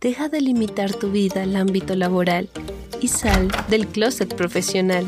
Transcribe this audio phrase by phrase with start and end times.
[0.00, 2.48] Deja de limitar tu vida al ámbito laboral
[3.00, 5.04] y sal del closet profesional.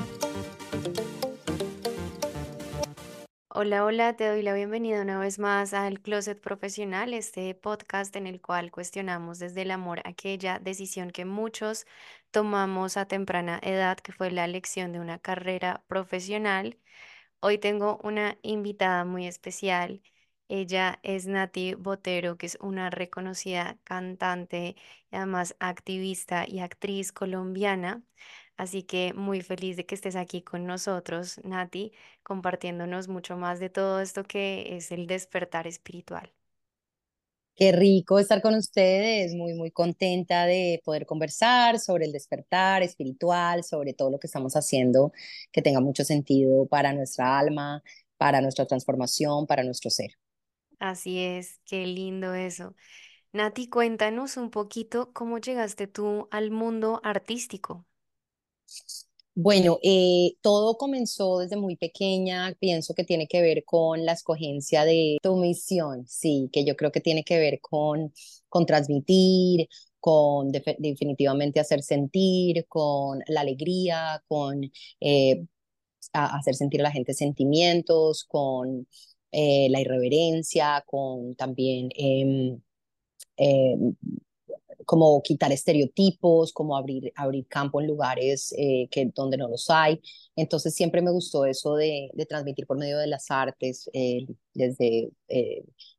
[3.47, 8.27] Hola, hola, te doy la bienvenida una vez más al Closet Profesional, este podcast en
[8.27, 11.87] el cual cuestionamos desde el amor aquella decisión que muchos
[12.33, 16.79] tomamos a temprana edad, que fue la elección de una carrera profesional.
[17.39, 20.03] Hoy tengo una invitada muy especial
[20.51, 24.77] ella es Nati Botero, que es una reconocida cantante
[25.13, 28.03] y además activista y actriz colombiana.
[28.57, 33.71] Así que muy feliz de que estés aquí con nosotros, Nati, compartiéndonos mucho más de
[33.71, 36.33] todo esto que es el despertar espiritual.
[37.57, 43.65] Qué rico estar con ustedes, muy, muy contenta de poder conversar sobre el despertar espiritual,
[43.65, 45.13] sobre todo lo que estamos haciendo,
[45.53, 47.83] que tenga mucho sentido para nuestra alma,
[48.17, 50.13] para nuestra transformación, para nuestro ser.
[50.81, 52.75] Así es, qué lindo eso.
[53.33, 57.87] Nati, cuéntanos un poquito cómo llegaste tú al mundo artístico.
[59.35, 64.85] Bueno, eh, todo comenzó desde muy pequeña, pienso que tiene que ver con la escogencia
[64.85, 68.13] de tu misión, sí, que yo creo que tiene que ver con,
[68.49, 69.69] con transmitir,
[70.01, 74.63] con definitivamente hacer sentir, con la alegría, con
[75.01, 75.47] eh,
[76.13, 78.87] hacer sentir a la gente sentimientos, con
[79.33, 82.61] eh, la irreverencia, con también em,
[83.37, 83.95] em,
[84.87, 90.01] como quitar estereotipos, como abrir, abrir campo en lugares eh, que, donde no los hay.
[90.37, 95.11] Entonces siempre me gustó eso de, de transmitir por medio de las artes, eh, desde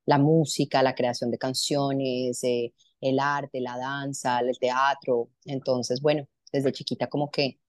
[0.06, 5.30] la música, la creación de canciones, el arte, la danza, el teatro.
[5.46, 7.60] Entonces, bueno, desde chiquita como que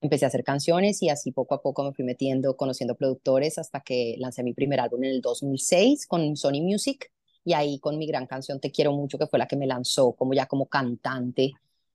[0.00, 3.80] empecé a hacer canciones y así poco a poco me fui metiendo, conociendo productores hasta
[3.80, 7.12] que lancé mi primer álbum en el 2006 con Sony Music
[7.44, 10.12] y ahí con mi gran canción Te quiero mucho, que fue la que me lanzó
[10.12, 11.52] como ya como cantante,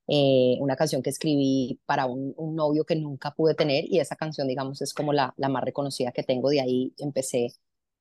[0.08, 4.46] eh, una canción que escribí para un, novio que nunca pude tener y esa canción,
[4.48, 6.50] digamos, es como la, la más reconocida que tengo.
[6.50, 7.54] De ahí empecé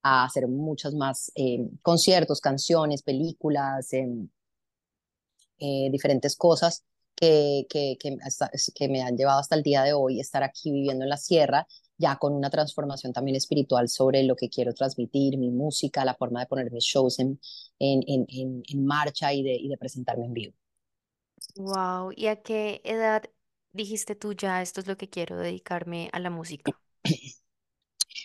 [0.03, 4.29] a hacer muchos más eh, conciertos, canciones, películas, em,
[5.59, 6.83] eh, diferentes cosas
[7.15, 8.17] que, que, que,
[8.75, 11.67] que me han llevado hasta el día de hoy, estar aquí viviendo en la sierra,
[11.97, 16.41] ya con una transformación también espiritual sobre lo que quiero transmitir, mi música, la forma
[16.41, 17.39] de poner mis shows en,
[17.79, 20.53] en, en, en marcha y de, y de presentarme en vivo.
[21.55, 23.23] Wow, ¿y a qué edad
[23.73, 26.79] dijiste tú ya esto es lo que quiero dedicarme a la música?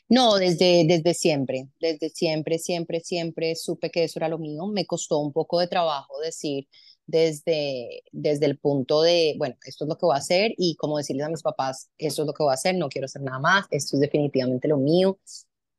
[0.09, 4.67] No, desde, desde siempre, desde siempre, siempre, siempre supe que eso era lo mío.
[4.67, 6.69] Me costó un poco de trabajo decir,
[7.11, 10.99] desde, desde el punto de, bueno, esto es lo que voy a hacer y como
[10.99, 13.39] decirles a mis papás, esto es lo que voy a hacer, no quiero hacer nada
[13.41, 15.19] más, esto es definitivamente lo mío,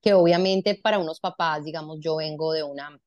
[0.02, 3.00] que obviamente para unos papás, digamos, yo vengo de una,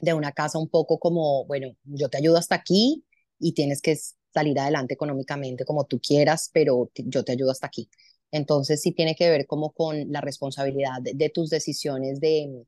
[0.00, 3.04] de una casa un poco como, bueno, yo te ayudo hasta aquí
[3.38, 3.96] y tienes que
[4.32, 7.90] salir adelante económicamente como tú quieras, pero yo te ayudo hasta aquí.
[8.30, 12.64] Entonces sí tiene que ver como con la responsabilidad de tus decisiones de,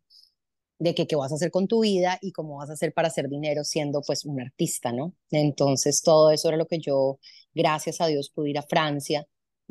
[0.84, 3.08] de que qué vas a hacer con tu vida y cómo vas a hacer para
[3.08, 5.14] hacer dinero siendo pues un artista, ¿no?
[5.30, 7.18] Entonces todo eso era lo que yo,
[7.54, 9.26] gracias a Dios, pude ir a Francia,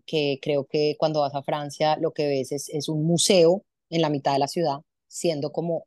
[0.08, 4.10] que creo que cuando vas a Francia lo que ves es, un museo en la
[4.10, 5.86] mitad de la ciudad, siendo como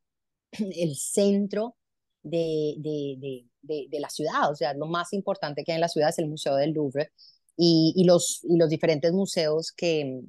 [0.52, 1.76] el centro
[2.22, 5.88] de, de, de, de, la ciudad, o sea, lo más importante que hay en la
[5.88, 7.10] ciudad es el Museo del Louvre
[7.56, 10.22] y, y los, y los diferentes museos que,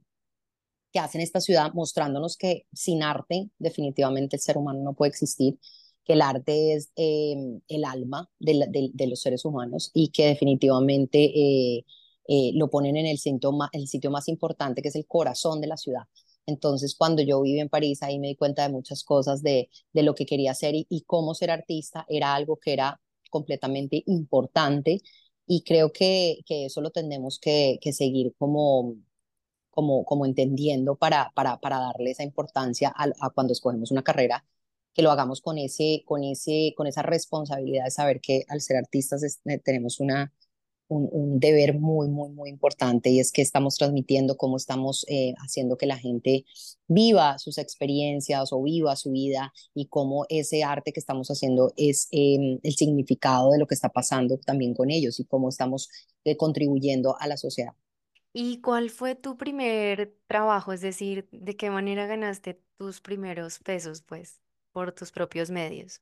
[0.98, 5.60] que hacen esta ciudad, mostrándonos que sin arte definitivamente el ser humano no puede existir,
[6.04, 11.86] que el arte es em, el alma de, los seres humanos y que definitivamente eh,
[12.28, 16.04] eh, lo ponen en el sitio, más, importante, que es el corazón de la ciudad.
[16.48, 20.16] Entonces, cuando yo viví en París, ahí me di cuenta de muchas cosas de, lo
[20.16, 25.02] que quería hacer y, cómo ser artista era algo que era completamente importante
[25.46, 28.96] y creo que, que eso lo tenemos que seguir como,
[29.78, 34.44] como, como entendiendo para, para, para darle esa importancia a, cuando escogemos una carrera,
[34.92, 38.78] que lo hagamos con, ese, con, ese, con esa responsabilidad de saber que al ser
[38.78, 40.34] artistas eh, tenemos una,
[40.88, 45.78] un, deber muy, muy, muy importante y es que estamos transmitiendo cómo estamos eh, haciendo
[45.78, 46.46] que la gente
[46.88, 52.08] viva sus experiencias o viva su vida y cómo ese arte que estamos haciendo es
[52.10, 55.90] em, el significado de lo que está pasando también con ellos y cómo estamos
[56.24, 57.74] eh, contribuyendo a la sociedad.
[58.40, 60.72] ¿Y cuál fue tu primer trabajo?
[60.74, 64.42] Es decir, ¿de qué manera ganaste tus primeros pesos, pues,
[64.72, 66.02] por tus propios medios?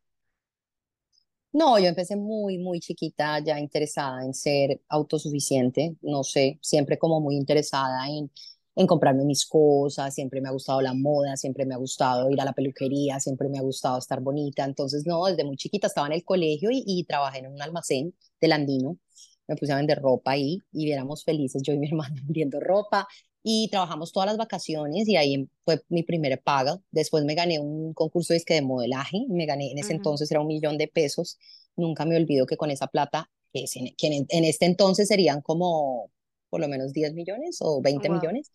[1.53, 7.21] No, yo empecé muy, muy chiquita, ya interesada en ser autosuficiente, no sé, siempre como
[7.21, 8.29] muy interesada en,
[8.75, 12.41] en comprarme mis cosas, siempre me ha gustado la moda, siempre me ha gustado ir
[12.41, 14.65] a la peluquería, siempre me ha gustado estar bonita.
[14.65, 18.13] Entonces, no, desde muy chiquita estaba en el colegio y, y trabajé en un almacén
[18.41, 18.97] del Andino.
[19.47, 23.07] Me puse a vender ropa ahí y éramos felices, yo y mi hermana vendiendo ropa.
[23.47, 26.79] Y trabajamos todas las vacaciones y ahí fue mi primera paga.
[26.91, 30.47] Después me gané un concurso de, de modelaje, me gané en ese entonces era un
[30.47, 31.37] millón de pesos.
[31.75, 36.09] Nunca me olvido que con esa plata, que en, en este entonces serían como
[36.55, 38.49] por lo menos 10 millones o 20 millones.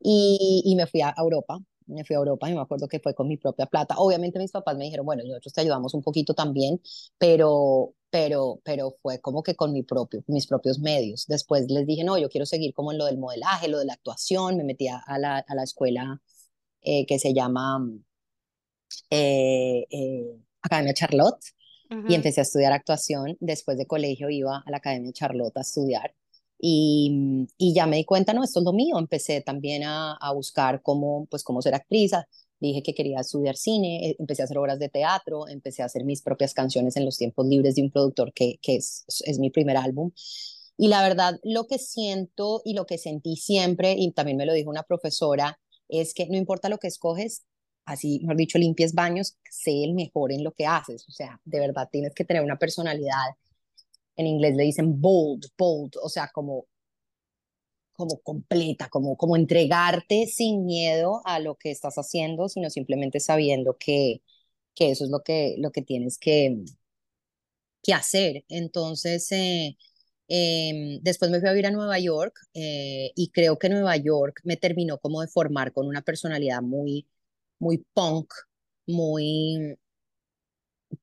[0.00, 1.58] Y, y, me fui a Europa,
[1.88, 3.96] me fui a Europa y me acuerdo que fue con mi propia plata.
[3.98, 6.80] Obviamente mis papás me dijeron, bueno, nosotros te ayudamos un poquito también,
[7.18, 11.26] pero, pero, pero fue como que con mi propio, mis propios medios.
[11.26, 13.94] Después les dije, no, yo quiero seguir como en lo del modelaje, lo de la
[13.94, 14.56] actuación.
[14.56, 16.20] Me metí a la, a la escuela
[16.82, 17.80] eh, que se llama
[19.10, 21.44] eh, eh, Academia Charlotte.
[22.06, 23.38] Y empecé a estudiar actuación.
[23.40, 26.14] Después de colegio iba a la Academia Charlotte a estudiar
[26.58, 28.98] y, ya me di cuenta, no, esto es lo mío.
[28.98, 32.12] Empecé también a, buscar cómo, pues, cómo ser actriz.
[32.60, 36.04] Dije que quería estudiar cine, eh, empecé a hacer obras de teatro, empecé a hacer
[36.04, 39.50] mis propias canciones en los tiempos libres de un productor que, que es, es mi
[39.50, 40.10] primer álbum.
[40.76, 44.52] Y la verdad, lo que siento y lo que sentí siempre, y también me lo
[44.52, 47.44] dijo una profesora, es que no importa lo que escoges,
[47.84, 51.08] así, mejor dicho, limpies baños, sé el mejor en lo que haces.
[51.08, 53.34] O sea, de verdad tienes que tener una personalidad
[54.18, 56.66] en inglés le dicen bold, bold, o sea, como,
[57.92, 63.76] como completa, como, como entregarte sin miedo a lo que estás haciendo, sino simplemente sabiendo
[63.78, 64.22] que,
[64.74, 66.64] que eso es lo que, lo que tienes que,
[67.82, 68.44] que hacer.
[68.48, 69.76] Entonces, eh,
[70.28, 74.40] em, después me fui a vivir a Nueva York eh, y creo que Nueva York
[74.44, 77.06] me terminó como de formar con una personalidad muy,
[77.58, 78.32] muy punk,
[78.86, 79.76] muy,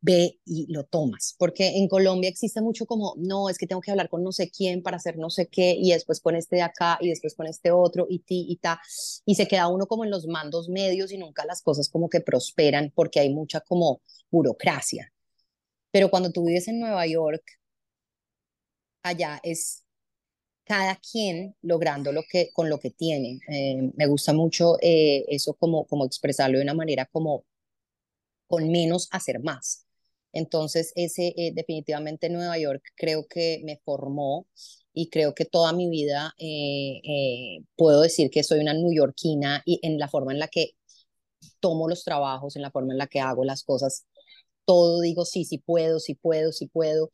[0.01, 3.91] ve y lo tomas, porque en Colombia existe mucho como, no, es que tengo que
[3.91, 6.61] hablar con no sé quién para hacer no sé qué, y después con este de
[6.63, 8.81] acá, y después con este otro, y ti, y ta,
[9.25, 12.21] y se queda uno como en los mandos medios y nunca las cosas como que
[12.21, 14.01] prosperan porque hay mucha como
[14.31, 15.11] burocracia.
[15.91, 17.43] Pero cuando tú vives en Nueva York,
[19.03, 19.83] allá es
[20.65, 23.39] cada quien logrando lo que, con lo que tiene.
[23.49, 27.45] Eh, me gusta mucho eh, eso como, como expresarlo de una manera como
[28.47, 29.85] con menos hacer más.
[30.35, 34.47] Entonces, ese eh, definitivamente Nueva York creo que me formó
[34.93, 39.79] y creo que toda mi vida eh, eh, puedo decir que soy una newyorkina y
[39.81, 40.71] en la forma en la que
[41.61, 44.05] tomo los trabajos, en la forma en la que hago las cosas,
[44.65, 47.11] todo digo sí, sí puedo, sí puedo, sí puedo.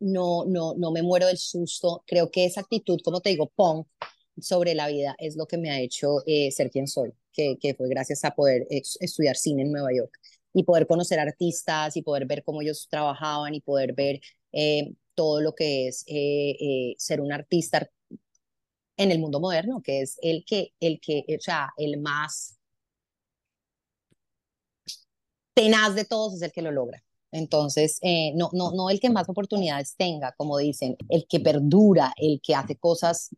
[0.00, 2.04] No, no, no me muero del susto.
[2.06, 3.86] Creo que esa actitud, como te digo, punk
[4.40, 6.18] sobre la vida es lo que me ha hecho
[6.50, 10.12] ser quien soy, que, que fue gracias a poder estudiar cine en Nueva York
[10.56, 14.20] y poder conocer artistas y poder ver cómo ellos trabajaban y poder ver
[14.52, 17.86] eh, todo lo que es eh, eh, ser un artista
[18.96, 22.56] en el mundo moderno, que es el que, el que, o sea, el más
[25.52, 27.04] tenaz de todos es el que lo logra.
[27.32, 28.00] Entonces,
[28.34, 32.54] no, no, no el que más oportunidades tenga, como dicen, el que perdura, el que
[32.54, 33.28] hace cosas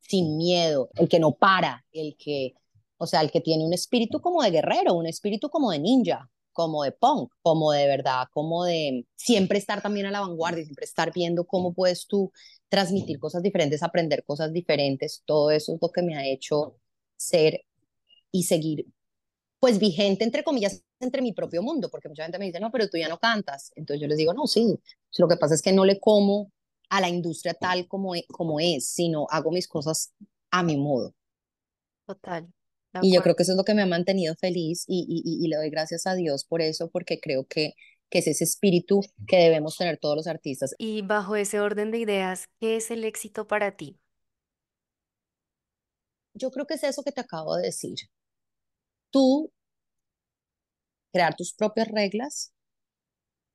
[0.00, 2.54] sin miedo, el que no para, el que,
[2.96, 6.28] o sea, el que tiene un espíritu como de guerrero, un espíritu como de ninja,
[6.54, 10.86] como de punk, como de verdad, como de siempre estar también a la vanguardia, siempre
[10.86, 12.32] estar viendo cómo puedes tú
[12.70, 15.22] transmitir cosas diferentes, aprender cosas diferentes.
[15.26, 16.78] Todo eso es lo que me ha hecho
[17.16, 17.66] ser
[18.32, 18.86] y seguir,
[19.60, 22.88] pues vigente, entre comillas, entre mi propio mundo, porque mucha gente me dice, no, pero
[22.88, 23.72] tú ya no cantas.
[23.76, 24.78] Entonces yo les digo, no, sí,
[25.18, 26.50] lo que pasa es que no le como
[26.88, 30.12] a la industria tal como, e, como es, sino hago mis cosas
[30.50, 31.14] a mi modo.
[32.06, 32.46] Total.
[33.02, 35.48] Y yo creo que eso es lo que me ha mantenido feliz y, y, y,
[35.48, 37.74] le doy gracias a Dios por eso, porque creo que,
[38.10, 40.74] que es ese espíritu que debemos tener todos los artistas.
[40.78, 43.98] Y bajo ese orden de ideas, ¿qué es el éxito para ti?
[46.34, 47.96] Yo creo que es eso que te acabo de decir.
[49.10, 49.52] Tú
[51.12, 52.52] crear tus propias reglas,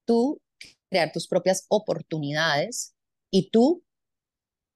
[0.05, 0.41] tú
[0.89, 2.96] crear tus propias oportunidades
[3.31, 3.84] y tú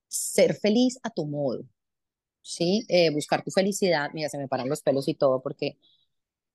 [0.07, 1.63] ser feliz a tu modo.
[2.43, 2.85] ¿Sí?
[2.89, 5.77] Eh, buscar tu felicidad, mira, se me paran los pelos y todo, porque,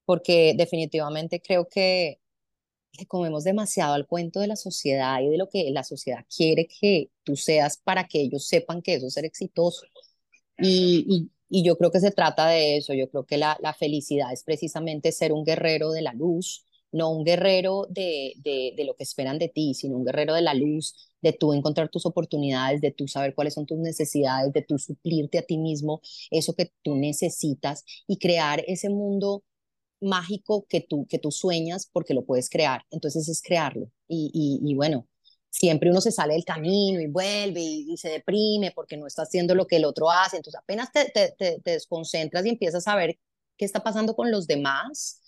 [0.04, 2.20] porque definitivamente creo que,
[2.92, 6.68] que comemos demasiado al cuento de la sociedad y de lo que la sociedad quiere
[6.68, 9.86] que tú seas para que ellos sepan que eso es ser exitoso.
[10.58, 11.04] Y,
[11.50, 14.32] y, y yo creo que se trata de eso, yo creo que la, la felicidad
[14.32, 18.94] es precisamente ser un guerrero de la luz, no un guerrero de, de, de, lo
[18.96, 22.80] que esperan de ti, sino un guerrero de la luz, de tú encontrar tus oportunidades,
[22.80, 26.72] de tú saber cuáles son tus necesidades, de tú suplirte a ti mismo eso que
[26.82, 29.44] tú necesitas y crear ese mundo
[30.00, 32.84] mágico que tú, que tú sueñas porque lo puedes crear.
[32.90, 33.90] Entonces es crearlo.
[34.06, 34.30] Y,
[34.62, 35.08] y, bueno,
[35.50, 39.54] siempre uno se sale del camino y vuelve y, se deprime porque no está haciendo
[39.54, 40.36] lo que el otro hace.
[40.36, 43.18] Entonces apenas te, te, te, desconcentras y empiezas a ver
[43.56, 45.20] qué está pasando con los demás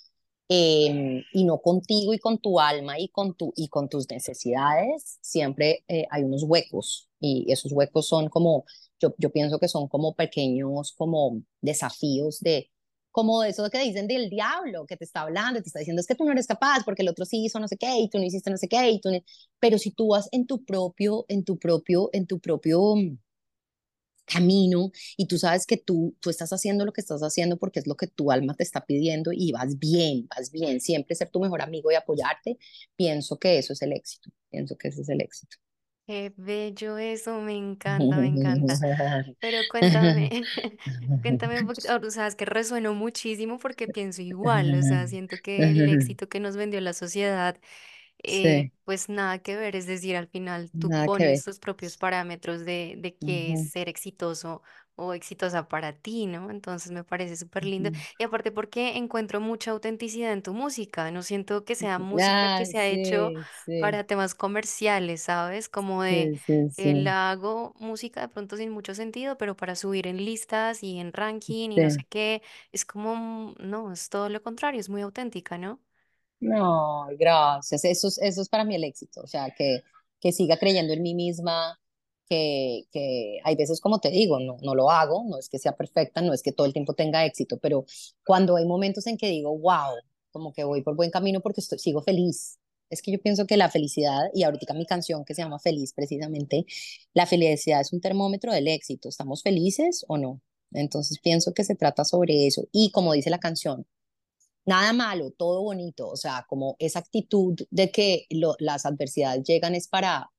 [0.51, 5.19] em, y no contigo y con tu alma y con, tu, y con tus necesidades,
[5.23, 8.65] siempre eh, hay unos huecos y esos huecos son como,
[9.01, 12.69] yo, yo pienso que son como pequeños, como desafíos de
[13.13, 16.15] como eso que dicen del diablo, que te está hablando, te está diciendo es que
[16.17, 18.25] tú no eres capaz porque el otro sí hizo no sé qué y tú no
[18.25, 19.11] hiciste no sé qué y tú
[19.61, 23.19] pero si tú vas en tu propio en tu propio en tu propio mm,
[24.33, 27.87] camino y tú sabes que tú tú estás haciendo lo que estás haciendo porque es
[27.87, 31.41] lo que tu alma te está pidiendo y vas bien, vas bien, siempre ser tu
[31.41, 32.59] mejor amigo y apoyarte,
[32.97, 35.57] pienso que eso es el éxito, pienso que ese es el éxito.
[36.07, 38.75] Qué bello eso, me encanta, me encanta.
[39.41, 40.29] Pero cuéntame,
[41.23, 45.37] cuéntame un poquito, o sea, es que resueno muchísimo porque pienso igual, o sea, siento
[45.41, 47.61] que el éxito que nos vendió la sociedad
[48.25, 51.45] eh, pues nada que ver, es decir, al final tú nada que pones ver.
[51.45, 54.63] tus propios parámetros de, de qué es ser exitoso
[54.97, 56.51] o exitosa para ti, ¿no?
[56.51, 57.91] Entonces me parece súper lindo.
[58.19, 62.67] Y aparte porque encuentro mucha autenticidad en tu música, no siento que sea música que
[62.67, 65.69] se ha hecho sí, sí, para temas comerciales, ¿sabes?
[65.69, 69.57] Como de, sí, sí, eh, sí, la hago música de pronto sin mucho sentido, pero
[69.57, 74.09] para subir en listas y en ranking y no sé qué, es como, no, es
[74.09, 75.81] todo lo contrario, es muy auténtica, ¿no?
[76.41, 77.85] No, gracias.
[77.85, 79.21] Eso es, eso es para mí el éxito.
[79.23, 79.83] O sea, que,
[80.21, 81.79] que siga creyendo en mí misma,
[82.29, 85.77] que, que hay veces, como te digo, no, no lo hago, no es que sea
[85.77, 87.85] perfecta, no es que todo el tiempo tenga éxito, pero
[88.25, 89.97] cuando hay momentos en que digo, wow,
[90.31, 92.59] como que voy por buen camino porque estoy, sigo feliz.
[92.89, 95.93] Es que yo pienso que la felicidad, y ahorita mi canción que se llama Feliz
[95.95, 96.65] precisamente,
[97.15, 99.09] la felicidad es un termómetro del éxito.
[99.09, 100.41] ¿Estamos felices o no?
[100.73, 102.67] Entonces pienso que se trata sobre eso.
[102.73, 103.87] Y como dice la canción,
[104.67, 109.75] nada malo, todo bonito, o sea, como esa actitud de que lo, las adversidades llegan
[109.75, 110.31] es para,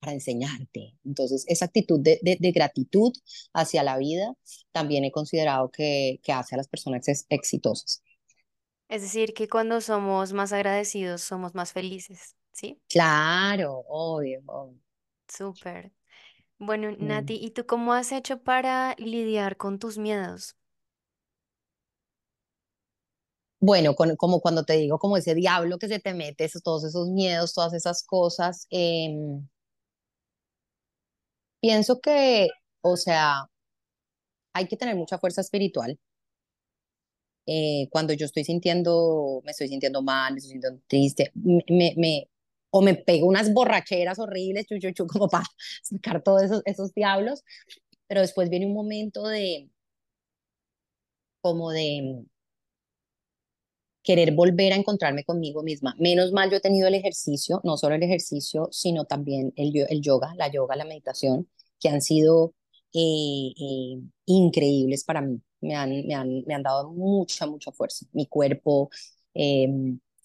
[0.00, 0.96] para enseñarte.
[1.04, 3.12] Entonces, esa actitud de, de, de gratitud
[3.54, 4.34] hacia la vida
[4.72, 8.02] también he considerado que, que hace a las personas ex- exitosas.
[8.88, 12.80] Es decir, que cuando somos más agradecidos somos más felices, ¿sí?
[12.88, 14.40] Claro, obvio.
[14.46, 14.80] obvio.
[15.28, 15.92] Súper.
[16.58, 17.00] Bueno, Mm.
[17.00, 20.56] Nati, ¿y tú cómo has hecho para lidiar con tus miedos?
[23.66, 26.84] Bueno, con- como cuando te digo, como ese diablo que se te mete, esos- todos
[26.84, 29.46] esos miedos, todas esas cosas, em,
[31.60, 32.48] pienso que,
[32.82, 33.48] o sea,
[34.52, 35.98] hay que tener mucha fuerza espiritual.
[37.46, 42.30] Eh, cuando yo estoy sintiendo, me estoy sintiendo mal, me estoy sintiendo triste, me, me,
[42.70, 45.44] o me pego unas borracheras horribles, chu, chu, chu, como para
[45.82, 47.42] sacar todos esos, esos diablos,
[48.08, 49.70] pero después viene un momento de,
[51.40, 52.24] como de
[54.04, 55.96] querer volver a encontrarme conmigo misma.
[55.98, 60.02] Menos mal yo he tenido el ejercicio, no solo el ejercicio, sino también el, el
[60.02, 61.48] yoga, la yoga, la meditación,
[61.80, 62.54] que han sido
[62.92, 65.40] eh, eh, increíbles para mí.
[65.62, 68.06] Me han, me han, me han dado mucha, mucha fuerza.
[68.12, 68.90] Mi cuerpo,
[69.34, 69.68] eh,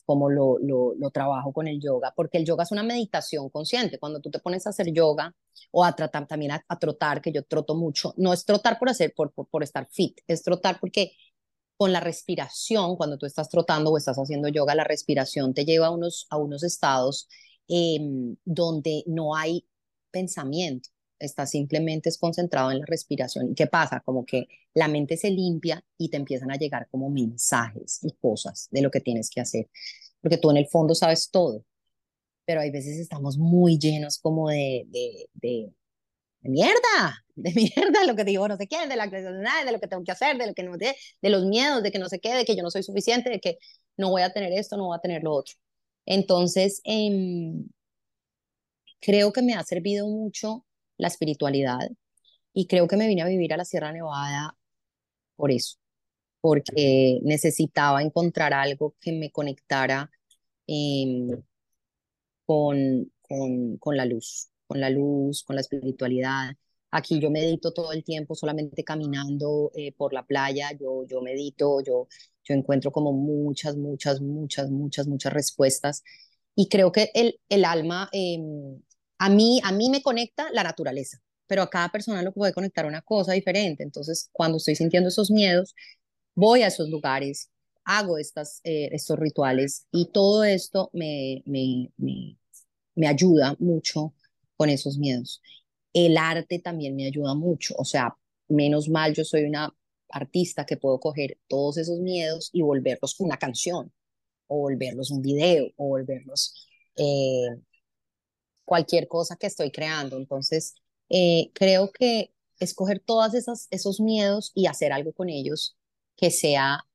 [0.05, 3.99] como lo, lo, lo trabajo con el yoga, porque el yoga es una meditación consciente.
[3.99, 5.33] Cuando tú te pones a hacer yoga
[5.71, 8.89] o a tratar también a, a trotar, que yo troto mucho, no es trotar por
[8.89, 11.11] hacer, por, por, por estar fit, es trotar porque
[11.79, 15.87] con la respiración, cuando tú estás trotando o estás haciendo yoga, la respiración te lleva
[15.87, 17.29] a unos, a unos estados
[17.69, 17.99] eh,
[18.43, 19.65] donde no hay
[20.11, 23.51] pensamiento, estás simplemente es concentrado en la respiración.
[23.51, 24.01] ¿Y qué pasa?
[24.01, 28.67] Como que la mente se limpia y te empiezan a llegar como mensajes y cosas
[28.71, 29.69] de lo que tienes que hacer,
[30.19, 31.63] porque tú en el fondo sabes todo,
[32.45, 35.73] pero hay veces estamos muy llenos como de, de, de
[36.41, 39.87] de mierda, de mierda, lo que digo, no sé qué, de la de lo que
[39.87, 42.19] tengo que hacer, de lo que no, de, de los miedos, de que no sé
[42.19, 43.57] qué, de que yo no soy suficiente, de que
[43.97, 45.55] no voy a tener esto, no voy a tener lo otro.
[46.05, 47.53] Entonces, eh,
[48.99, 50.65] creo que me ha servido mucho
[50.97, 51.89] la espiritualidad
[52.53, 54.57] y creo que me vine a vivir a la Sierra Nevada
[55.35, 55.77] por eso,
[56.41, 60.11] porque necesitaba encontrar algo que me conectara
[60.67, 61.27] eh,
[62.45, 66.51] con, con, con la luz, con la luz, con la espiritualidad.
[66.91, 71.81] Aquí yo medito todo el tiempo, solamente caminando eh, por la playa, yo, yo medito,
[71.81, 72.07] yo,
[72.43, 76.03] yo encuentro como muchas, muchas, muchas, muchas, muchas respuestas.
[76.55, 78.37] Y creo que el, el alma, eh,
[79.17, 82.85] a mí, a mí me conecta la naturaleza, pero a cada persona lo puede conectar
[82.85, 83.83] una cosa diferente.
[83.83, 85.75] Entonces, cuando estoy sintiendo esos miedos,
[86.35, 87.49] voy a esos lugares,
[87.85, 92.37] hago estas, eh, estos rituales y todo esto me, me, me,
[92.95, 94.13] me ayuda mucho
[94.59, 95.41] con esos miedos.
[95.93, 98.17] El arte también me ayuda mucho, o sea,
[98.49, 99.73] menos mal yo soy una
[100.09, 103.93] artista que puedo coger todos esos miedos y volverlos una canción,
[104.47, 107.55] o volverlos un video, o volverlos eh,
[108.65, 110.17] cualquier cosa que estoy creando.
[110.17, 110.75] Entonces,
[111.09, 113.33] eh, creo que escoger todos
[113.71, 115.77] esos miedos y hacer algo con ellos
[116.17, 116.85] que sea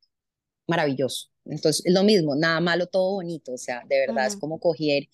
[0.67, 1.31] maravilloso.
[1.47, 5.09] Entonces, es lo mismo, nada malo, todo bonito, o sea, de verdad es como coger,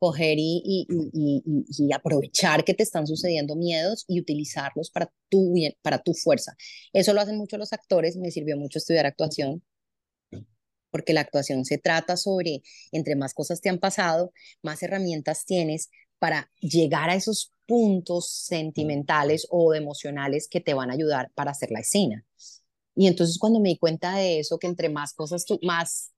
[0.00, 5.52] coger y, y, y, y, aprovechar que te están sucediendo miedos y utilizarlos para tu
[5.52, 6.56] bien, para tu fuerza.
[6.94, 9.62] Eso lo hacen mucho los actores, me sirvió mucho estudiar actuación,
[10.90, 15.90] porque la actuación se trata sobre, entre más cosas te han pasado, más herramientas tienes
[16.18, 21.70] para llegar a esos puntos sentimentales o emocionales que te van a ayudar para hacer
[21.70, 22.24] la escena.
[22.96, 26.10] Y entonces cuando me di cuenta de eso, que entre más cosas, más,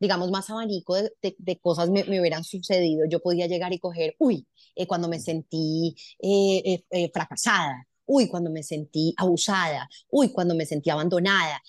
[0.00, 4.14] digamos, más abanico de, de, cosas me, me, hubieran sucedido, yo podía llegar y coger,
[4.18, 10.54] uy, eh, cuando me sentí eh, eh, fracasada, uy, cuando me sentí abusada, uy, cuando
[10.54, 11.60] me sentí abandonada,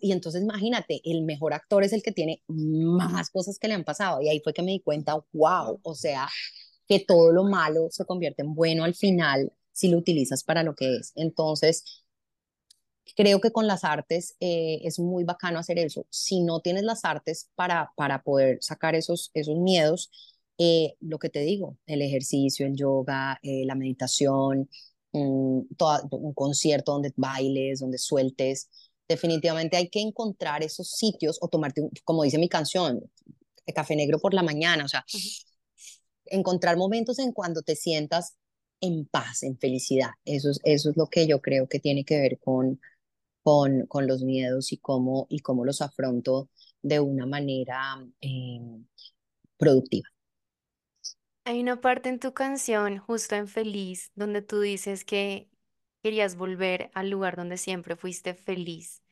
[0.00, 3.84] y entonces imagínate, el mejor actor es el que tiene más cosas que le han
[3.84, 6.28] pasado, y ahí fue que me di cuenta, wow, o sea,
[6.88, 10.74] que todo lo malo se convierte en bueno al final si lo utilizas para lo
[10.74, 11.12] que es.
[11.16, 12.03] Entonces,
[13.16, 16.06] creo que con las artes eh, es muy bacano hacer eso.
[16.10, 20.10] Si no tienes las artes para, para poder sacar esos, esos miedos,
[20.58, 24.68] eh, lo que te digo, el ejercicio, el yoga, eh, la meditación,
[25.12, 25.68] un,
[26.10, 28.68] un concierto donde bailes, donde sueltes,
[29.08, 33.02] definitivamente hay que encontrar esos sitios o tomarte, como dice mi canción,
[33.66, 35.04] el café negro por la mañana, o sea,
[36.26, 38.34] encontrar momentos en cuando te sientas
[38.80, 40.10] en paz, en felicidad.
[40.24, 42.80] Eso es, eso es lo que yo creo que tiene que ver con,
[43.44, 46.48] con, con los miedos y cómo, y cómo los afronto
[46.82, 48.58] de una manera eh,
[49.58, 50.08] productiva.
[51.44, 55.50] Hay una parte en tu canción, justo en Feliz, donde tú dices que
[56.02, 59.02] querías volver al lugar donde siempre fuiste feliz.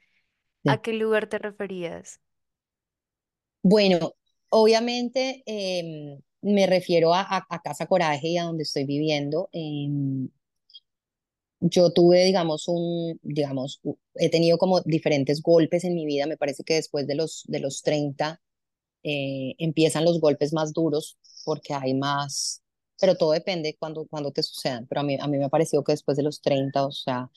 [0.65, 2.21] ¿A qué lugar te referías?
[3.63, 4.15] Bueno,
[4.49, 9.51] obviamente em, me refiero a, a, Casa Coraje y a donde estoy viviendo.
[9.53, 10.31] Em,
[11.63, 13.81] yo tuve, digamos, un, digamos,
[14.17, 16.27] he tenido como diferentes golpes en mi vida.
[16.27, 18.41] Me parece que después de los, de los 30
[19.05, 22.63] eh, empiezan los golpes más duros porque hay más,
[23.01, 24.87] pero todo depende cuando, cuando te sucedan.
[24.89, 27.31] Pero a mí, a mí me ha parecido que después de los 30, o sea,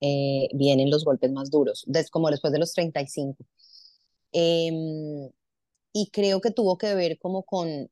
[0.00, 3.44] eh, vienen los golpes más duros, des, como después de los 35.
[4.32, 5.30] Eh, em,
[5.92, 7.90] y creo que tuvo que ver como con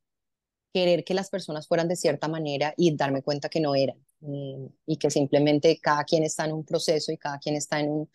[0.73, 4.03] querer que las personas fueran de cierta manera y darme cuenta que no eran.
[4.21, 7.89] Eh, y que simplemente cada quien está en un proceso y cada quien está en
[7.91, 8.09] un,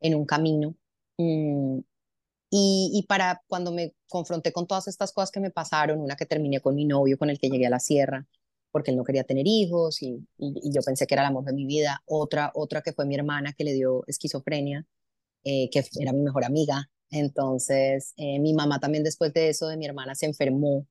[0.00, 0.76] en un camino.
[1.18, 1.80] Mm,
[2.50, 6.26] y, y, para cuando me confronté con todas estas cosas que me pasaron, una que
[6.26, 8.26] terminé con mi novio con el que llegué a la sierra,
[8.70, 11.52] porque él no quería tener hijos y, y, yo pensé que era el amor de
[11.52, 14.86] mi vida, otra, otra que fue mi hermana que le dio esquizofrenia,
[15.44, 16.90] eh, que era mi mejor amiga.
[17.10, 20.86] Entonces, eh, mi mamá también después de eso, de mi hermana, se enfermó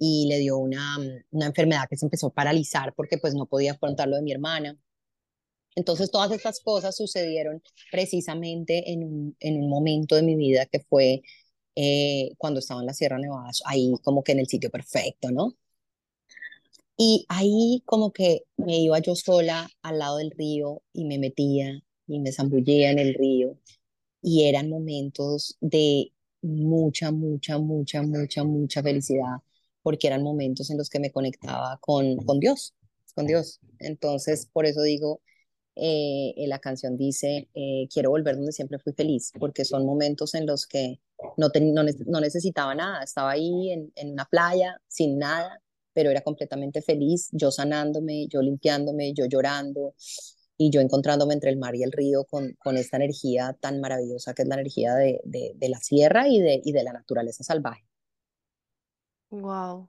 [0.00, 0.98] y le dio una,
[1.30, 4.32] una enfermedad que se empezó a paralizar porque pues no podía afrontar lo de mi
[4.32, 4.78] hermana.
[5.76, 10.80] Entonces todas estas cosas sucedieron precisamente en un, en un momento de mi vida que
[10.80, 11.22] fue
[11.76, 15.54] eh, cuando estaba en la Sierra Nevada, ahí como que en el sitio perfecto, ¿no?
[16.96, 21.82] Y ahí como que me iba yo sola al lado del río y me metía
[22.06, 23.58] y me zambullía en el río
[24.22, 29.42] y eran momentos de mucha, mucha, mucha, mucha, mucha felicidad
[29.82, 32.74] porque eran momentos en los que me conectaba con, con Dios,
[33.14, 33.60] con Dios.
[33.78, 35.20] Entonces, por eso digo,
[35.76, 40.46] eh, la canción dice, eh, quiero volver donde siempre fui feliz, porque son momentos en
[40.46, 41.00] los que
[41.36, 45.62] no, no, no, necesitaba nada, estaba ahí en, en, una playa sin nada,
[45.92, 49.94] pero era completamente feliz, yo sanándome, yo limpiándome, yo llorando
[50.56, 54.34] y yo encontrándome entre el mar y el río con, con esta energía tan maravillosa
[54.34, 57.44] que es la energía de, de, de la sierra y de, y de la naturaleza
[57.44, 57.89] salvaje.
[59.30, 59.88] Wow,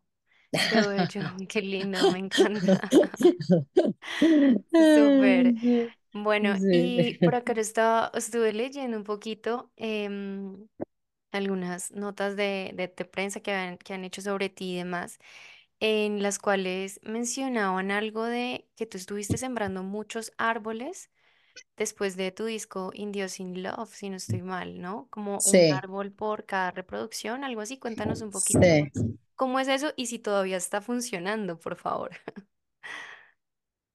[0.70, 2.90] qué bello, qué lindo, me encanta.
[4.72, 5.56] Súper.
[6.14, 10.68] Bueno, y por acá estaba, estuve leyendo un poquito em,
[11.32, 15.20] algunas notas de, de, prensa que han, que han hecho sobre ti y demás,
[15.80, 21.10] en las cuales mencionaban algo de que tú estuviste sembrando muchos árboles
[21.78, 25.08] después de tu disco Indios in Love, si no estoy mal, ¿no?
[25.10, 27.80] Como un árbol por cada reproducción, algo así.
[27.80, 28.92] Cuéntanos un poquito sí.
[29.42, 29.88] ¿Cómo es eso?
[29.96, 32.12] Y si todavía está funcionando, por favor.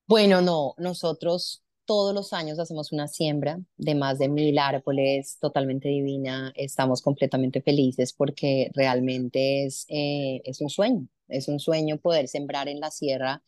[0.09, 5.89] Bueno, no, nosotros todos los años hacemos una siembra de más de mil árboles, totalmente
[5.89, 6.53] divina.
[6.57, 12.69] Estamos completamente felices porque realmente es, eh, es un sueño, es un sueño poder sembrar
[12.69, 13.41] en la sierra.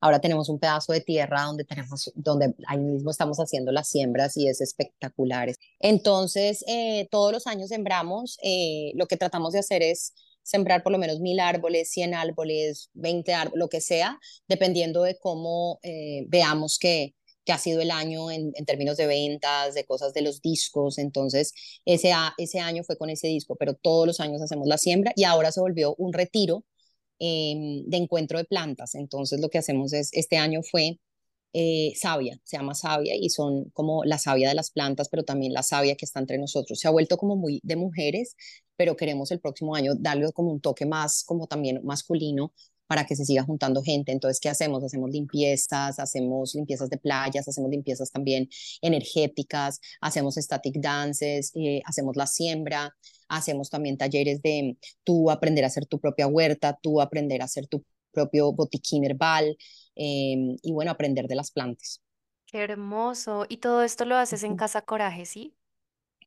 [0.00, 4.36] Ahora tenemos un pedazo de tierra donde tenemos, donde ahí mismo estamos haciendo las siembras
[4.36, 5.52] y es espectacular.
[5.78, 8.38] Entonces, eh, todos los años sembramos.
[8.42, 10.14] Eh, lo que tratamos de hacer es
[10.44, 15.18] sembrar por lo menos mil árboles, cien árboles, veinte árboles, lo que sea, dependiendo de
[15.18, 20.12] cómo eh, veamos que, que ha sido el año en, términos de ventas, de cosas
[20.14, 20.98] de los discos.
[20.98, 21.52] Entonces,
[21.84, 25.24] ese, ese año fue con ese disco, pero todos los años hacemos la siembra y
[25.24, 26.64] ahora se volvió un retiro
[27.18, 28.94] eh, de encuentro de plantas.
[28.94, 30.98] Entonces, lo que hacemos es, este año fue
[31.54, 35.52] eh, savia, se llama savia y son como la savia de las plantas, pero también
[35.52, 36.80] la savia que está entre nosotros.
[36.80, 38.36] Se ha vuelto como muy de mujeres,
[38.76, 42.52] pero queremos el próximo año darle como un toque más, como también masculino,
[42.88, 44.10] para que se siga juntando gente.
[44.12, 44.82] Entonces, ¿qué hacemos?
[44.82, 48.48] Hacemos limpiezas, hacemos limpiezas de playas, hacemos limpiezas también
[48.82, 52.94] energéticas, hacemos static dances, eh, hacemos la siembra,
[53.28, 57.68] hacemos también talleres de tú aprender a hacer tu propia huerta, tú aprender a hacer
[57.68, 59.56] tu propio botiquín herbal
[59.96, 62.02] em, y bueno, aprender de las plantas.
[62.46, 63.44] Qué hermoso.
[63.50, 65.54] ¿Y todo esto lo haces en Casa Coraje, sí?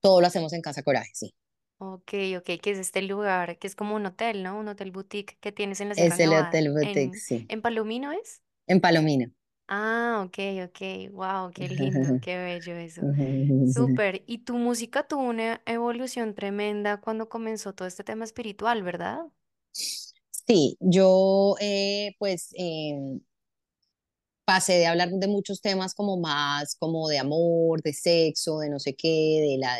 [0.02, 1.36] Todo lo hacemos en Casa Coraje, sí.
[1.80, 4.58] Ok, ok, que es este lugar, que es como un hotel, ¿no?
[4.58, 6.48] Un hotel boutique que tienes en la Sierra Es el Nevada.
[6.48, 7.50] Hotel Boutique, ¿En, sí.
[7.50, 8.42] en Palomino es?
[8.68, 9.32] En Palomino.
[9.70, 11.12] Ah, ok, ok.
[11.12, 13.10] Wow, qué lindo, qué bello eso.
[13.66, 14.24] Súper.
[14.28, 19.26] Y tu música tuvo una evolución tremenda cuando comenzó todo este tema espiritual, ¿verdad?
[20.48, 23.20] Sí, yo eh, pues em,
[24.48, 28.80] pasé de hablar de muchos temas como más, como de amor, de sexo, de no
[28.80, 29.78] sé qué, de la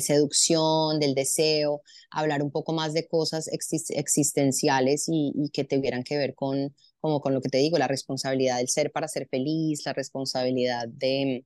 [0.00, 6.04] seducción, del deseo, hablar un poco más de cosas exis- existenciales y, y que tuvieran
[6.04, 9.28] que ver con, como con lo que te digo, la responsabilidad del ser para ser
[9.30, 11.44] feliz, la responsabilidad de,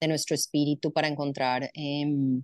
[0.00, 2.42] de nuestro espíritu para encontrar em,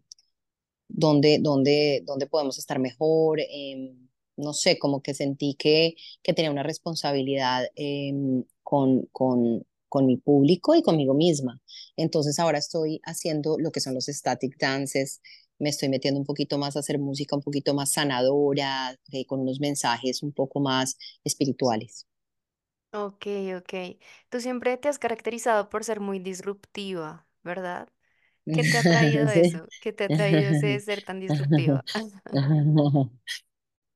[0.89, 3.41] dónde, dónde, dónde podemos estar mejor.
[3.41, 10.07] em, no sé, como que sentí que, que tenía una responsabilidad em, con, con, con
[10.07, 11.61] mi público y conmigo misma.
[11.97, 15.21] Entonces ahora estoy haciendo lo que son los static dances,
[15.61, 19.41] me estoy metiendo un poquito más a hacer música un poquito más sanadora, eh, con
[19.41, 22.07] unos mensajes un poco más espirituales.
[22.93, 23.27] Ok,
[23.59, 23.75] ok.
[24.31, 27.89] Tú siempre te has caracterizado por ser muy disruptiva, ¿verdad?
[28.51, 29.63] ¿Qué te ha traído Sí.
[29.63, 29.69] eso?
[29.81, 31.85] ¿Qué te ha traído ese ser tan disruptiva?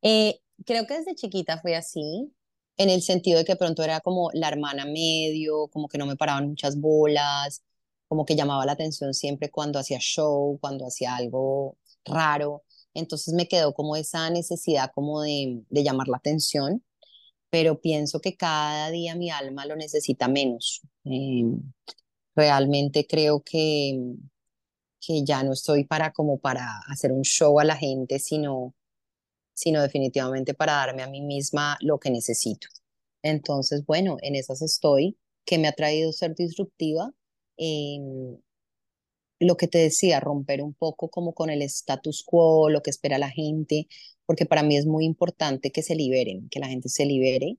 [0.03, 2.33] Eh, creo que desde chiquita fue así,
[2.81, 6.17] en el sentido de que pronto era como la hermana medio, como que no me
[6.17, 7.63] paraban muchas bolas,
[8.09, 12.65] como que llamaba la atención siempre cuando hacía show, cuando hacía algo raro.
[12.95, 16.83] Entonces me quedó como esa necesidad como de, de llamar la atención,
[17.51, 20.81] pero pienso que cada día mi alma lo necesita menos.
[21.05, 21.45] Eh,
[22.35, 24.01] realmente creo que,
[25.01, 28.75] que ya no estoy para como para hacer un show a la gente, sino
[29.61, 32.69] sino definitivamente para darme a mí misma lo que necesito.
[33.23, 37.13] Entonces, bueno, en esas estoy, que me ha traído ser disruptiva.
[37.59, 38.39] em,
[39.39, 43.19] lo que te decía, romper un poco como con el status quo, lo que espera
[43.19, 43.89] la gente,
[44.27, 47.59] porque para mí es muy importante que se liberen, que la gente se libere.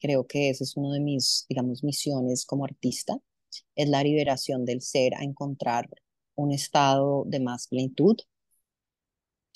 [0.00, 3.18] Creo que ese es uno de mis, digamos, misiones como artista,
[3.76, 5.88] es la liberación del ser a encontrar
[6.36, 8.16] un estado de más plenitud,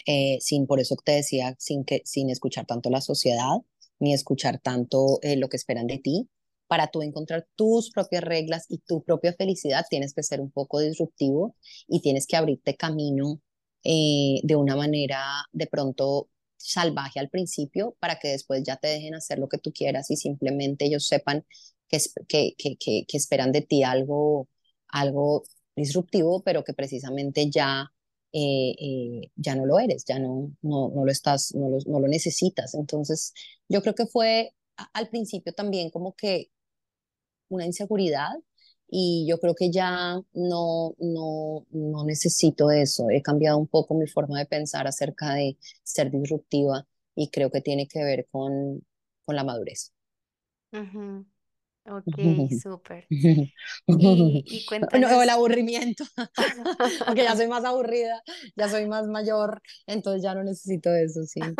[0.06, 3.56] eh, sin, por eso te decía, sin, que, sin escuchar tanto la sociedad,
[3.98, 6.28] ni escuchar tanto eh, lo que esperan de ti.
[6.66, 10.80] Para tú encontrar tus propias reglas y tu propia felicidad, tienes que ser un poco
[10.80, 11.56] disruptivo
[11.88, 13.40] y tienes que abrirte camino
[13.84, 19.14] eh, de una manera de pronto salvaje al principio para que después ya te dejen
[19.14, 21.46] hacer lo que tú quieras y simplemente ellos sepan
[21.88, 24.48] que, que, que, que, que esperan de ti algo,
[24.88, 25.44] algo
[25.76, 27.92] disruptivo, pero que precisamente ya
[28.32, 32.00] eh, eh, ya no lo eres, ya no, no, no lo estás, no lo, no
[32.00, 32.74] lo necesitas.
[32.74, 33.32] Entonces,
[33.68, 34.54] yo creo que fue
[34.92, 36.50] al principio también como que
[37.48, 38.30] una inseguridad
[38.90, 43.10] y yo creo que ya no, no, no necesito eso.
[43.10, 47.60] He cambiado un poco mi forma de pensar acerca de ser disruptiva y creo que
[47.60, 48.84] tiene que ver con,
[49.24, 49.92] con la madurez.
[50.72, 51.26] Ujú,
[51.88, 52.16] Ok,
[52.50, 53.10] súper.
[53.88, 54.64] Y, y
[54.98, 55.30] No, o el cuéntanos.
[55.30, 56.04] aburrimiento,
[57.06, 58.22] aunque ya soy más aburrida,
[58.56, 61.58] ya soy más mayor, entonces ya no necesito eso, sí.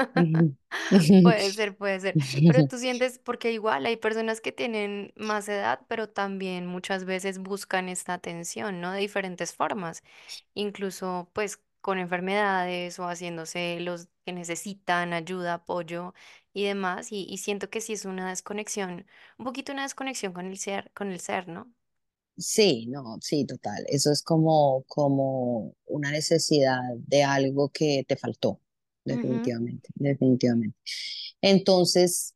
[1.23, 2.19] Puede ser, puede ser.
[2.47, 7.39] Pero tú sientes, porque igual hay personas que tienen más edad, pero también muchas veces
[7.39, 8.93] buscan esta atención, ¿no?
[8.93, 10.03] De diferentes formas,
[10.55, 16.15] incluso pues con enfermedades o haciéndose los que necesitan ayuda, apoyo
[16.53, 17.13] y demás.
[17.13, 19.07] Y, y siento que sí es una desconexión,
[19.39, 21.73] un poquito una desconexión con el ser, con el ser, ¿no?
[22.37, 23.85] Sí, no, sí, total.
[23.89, 28.61] Eso es como, como una necesidad de algo que te faltó,
[29.05, 30.77] definitivamente, definitivamente.
[31.43, 32.35] Entonces,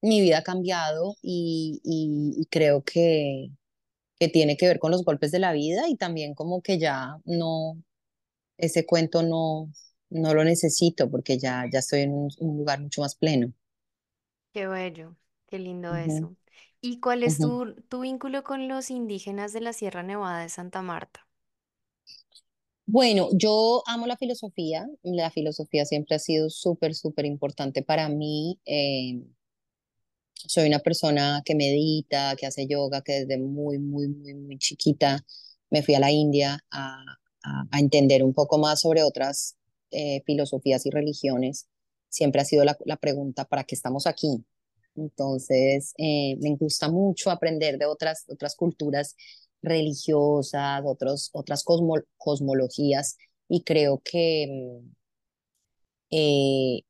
[0.00, 3.50] mi vida ha cambiado y, y- y creo que,
[4.20, 7.18] que tiene que ver con los golpes de la vida y también como que ya
[7.24, 7.82] no,
[8.58, 9.72] ese cuento no,
[10.12, 13.52] no lo necesito porque ya, ya estoy en un, un lugar mucho más pleno.
[14.52, 16.36] Qué bello, qué lindo eso.
[16.80, 20.80] ¿Y cuál es tu, tu vínculo con los indígenas de la Sierra Nevada de Santa
[20.82, 21.26] Marta?
[22.86, 24.86] Bueno, yo amo la filosofía.
[25.02, 28.60] La filosofía siempre ha sido súper, súper importante para mí.
[28.66, 29.20] Eh,
[30.34, 35.24] soy una persona que medita, que hace yoga, que desde muy, muy, muy, muy chiquita
[35.70, 37.04] me fui a la India a,
[37.44, 39.56] a- a entender un poco más sobre otras
[39.92, 41.68] eh, filosofías y religiones.
[42.08, 44.44] Siempre ha sido la, la pregunta, ¿para qué estamos aquí?
[44.96, 49.16] Entonces, eh, me gusta mucho aprender de otras, otras culturas
[49.62, 53.16] religiosas, otros, otras cosmo- cosmologías,
[53.48, 54.48] y creo que
[54.82, 54.90] mm,
[56.10, 56.82] eh,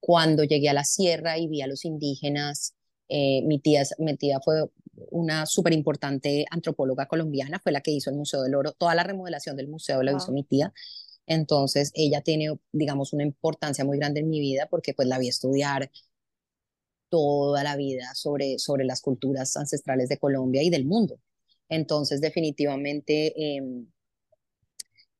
[0.00, 2.74] cuando llegué a la sierra y vi a los indígenas,
[3.08, 4.64] eh, mi tía, mi tía fue
[5.10, 9.02] una súper importante antropóloga colombiana, fue la que hizo el Museo del Oro, toda la
[9.04, 10.32] remodelación del museo la hizo Wow.
[10.32, 10.72] mi tía,
[11.26, 15.28] entonces ella tiene, digamos, una importancia muy grande en mi vida porque pues la vi
[15.28, 15.90] estudiar
[17.08, 21.20] toda la vida sobre, sobre las culturas ancestrales de Colombia y del mundo.
[21.68, 23.86] Entonces, definitivamente em,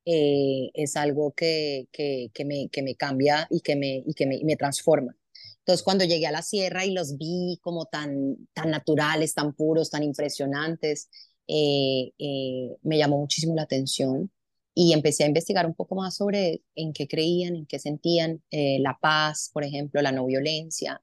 [0.05, 4.27] eh, es algo que, que, que me, que me cambia y que me, y que
[4.27, 5.17] me, me transforma.
[5.61, 9.91] Entonces, cuando llegué a la sierra y los vi como tan, tan naturales, tan puros,
[9.91, 11.09] tan impresionantes,
[11.49, 14.31] eh, eh, me llamó muchísimo la atención
[14.75, 18.79] y empecé a investigar un poco más sobre en qué creían, en qué sentían, eh,
[18.81, 21.01] la paz, por ejemplo, la no violencia,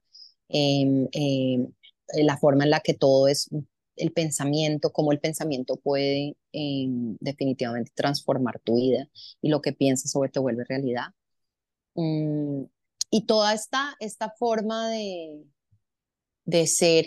[0.48, 1.72] em, em,
[2.22, 3.48] la forma en la que todo es
[3.96, 9.08] el pensamiento, cómo el pensamiento puede em, definitivamente transformar tu vida
[9.40, 11.06] y lo que piensas sobre te vuelve realidad.
[11.94, 12.64] Mm,
[13.10, 15.44] y toda esta, esta forma de,
[16.44, 17.06] de ser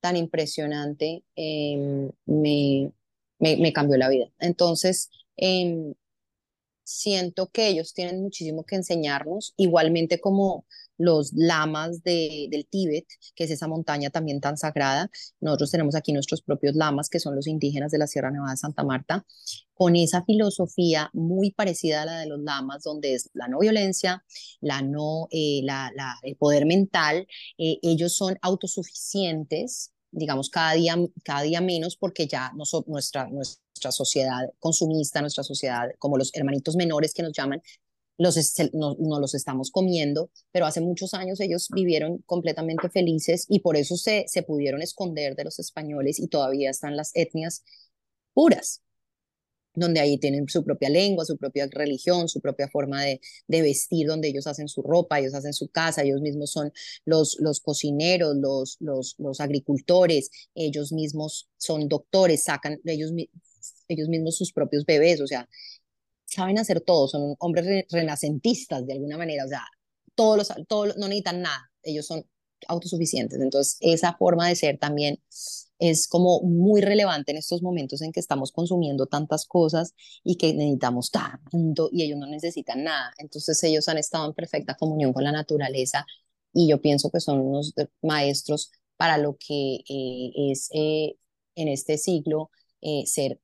[0.00, 1.24] tan impresionante
[2.26, 2.92] me,
[3.38, 4.30] me cambió la vida.
[4.38, 5.94] Entonces, em,
[6.84, 10.66] siento que ellos tienen muchísimo que enseñarnos, igualmente como
[10.98, 15.10] los lamas de, del Tíbet, que es esa montaña también tan sagrada.
[15.40, 18.56] Nosotros tenemos aquí nuestros propios lamas, que son los indígenas de la Sierra Nevada de
[18.58, 19.24] Santa Marta,
[19.74, 24.24] con esa filosofía muy parecida a la de los lamas, donde es la no violencia,
[24.60, 27.26] la no, eh, la, la, el poder mental.
[27.58, 33.28] Eh, ellos son autosuficientes digamos, cada día, cada día menos porque ya no so, nuestra,
[33.82, 37.62] nuestra sociedad consumista, nuestra sociedad, como los hermanitos menores que nos llaman,
[38.18, 38.36] los
[38.72, 43.76] no, no, los estamos comiendo, pero hace muchos años ellos vivieron completamente felices y por
[43.76, 47.64] eso se, se pudieron esconder de los españoles y todavía están las etnias
[48.34, 48.82] puras
[49.74, 54.06] donde ahí tienen su propia lengua, su propia religión, su propia forma de, de, vestir,
[54.06, 56.72] donde ellos hacen su ropa, ellos hacen su casa, ellos mismos son
[57.04, 63.12] los, los cocineros, los, los, los agricultores, ellos mismos son doctores, sacan ellos,
[63.88, 65.48] ellos mismos sus propios bebés, o sea,
[66.24, 69.64] saben hacer todo, son hombres re renacentistas de alguna manera, o sea,
[70.14, 72.24] todos los, todos, no necesitan nada, ellos son
[72.68, 73.40] autosuficientes.
[73.40, 75.20] Entonces, esa forma de ser también
[75.78, 80.54] es como muy relevante en estos momentos en que estamos consumiendo tantas cosas y que
[80.54, 83.12] necesitamos tanto y ellos no necesitan nada.
[83.18, 86.06] Entonces, ellos han estado en perfecta comunión con la naturaleza
[86.52, 91.16] y yo pienso que son unos maestros para lo que eh, es eh,
[91.56, 93.40] en este siglo eh, ser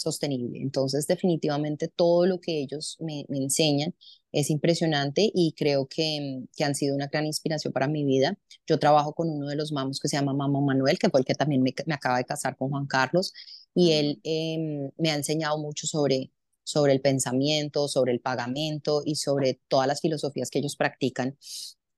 [0.00, 0.60] sostenible.
[0.60, 3.94] Entonces, definitivamente todo lo que ellos me, me enseñan
[4.32, 8.38] es impresionante y creo que, que, han sido una gran inspiración para mi vida.
[8.66, 11.26] Yo trabajo con uno de los mamos que se llama Mamo Manuel, que fue el
[11.26, 13.32] que también me, me acaba de casar con Juan Carlos,
[13.74, 13.92] y Mm.
[13.92, 16.32] él eh, me ha enseñado mucho sobre,
[16.64, 21.36] sobre el pensamiento, sobre el pagamento y sobre todas las filosofías que ellos practican,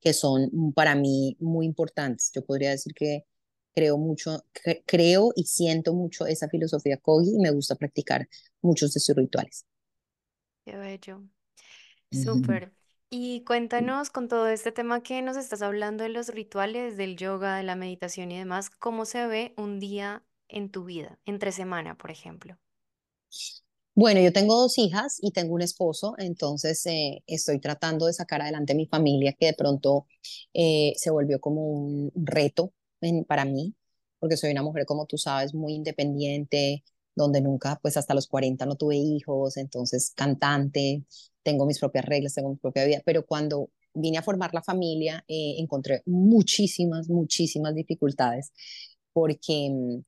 [0.00, 2.30] que son para mí muy importantes.
[2.34, 3.26] Yo podría decir que
[3.74, 8.28] creo mucho, cre creo y siento mucho esa filosofía Kogi y me gusta practicar
[8.61, 9.66] muchos de sus rituales.
[10.64, 11.22] Qué bello.
[12.12, 12.72] Súper.
[13.11, 17.56] Y cuéntanos con todo este tema que nos estás hablando de los rituales, del yoga,
[17.56, 21.96] de la meditación y demás, ¿cómo se ve un día en tu vida, entre semana,
[21.96, 22.56] por ejemplo?
[23.94, 28.40] Bueno, yo tengo dos hijas y tengo un esposo, entonces eh, estoy tratando de sacar
[28.40, 30.06] adelante mi familia, que de pronto
[30.54, 33.74] eh, se volvió como un reto en- para mí,
[34.18, 36.84] porque soy una mujer, como tú sabes, muy independiente,
[37.14, 41.04] donde nunca, pues hasta los 40 no tuve hijos, entonces cantante,
[41.42, 45.24] tengo mis propias reglas, tengo mi propia vida, pero cuando vine a formar la familia,
[45.28, 48.52] eh, encontré muchísimas, muchísimas dificultades,
[49.12, 50.00] porque mm,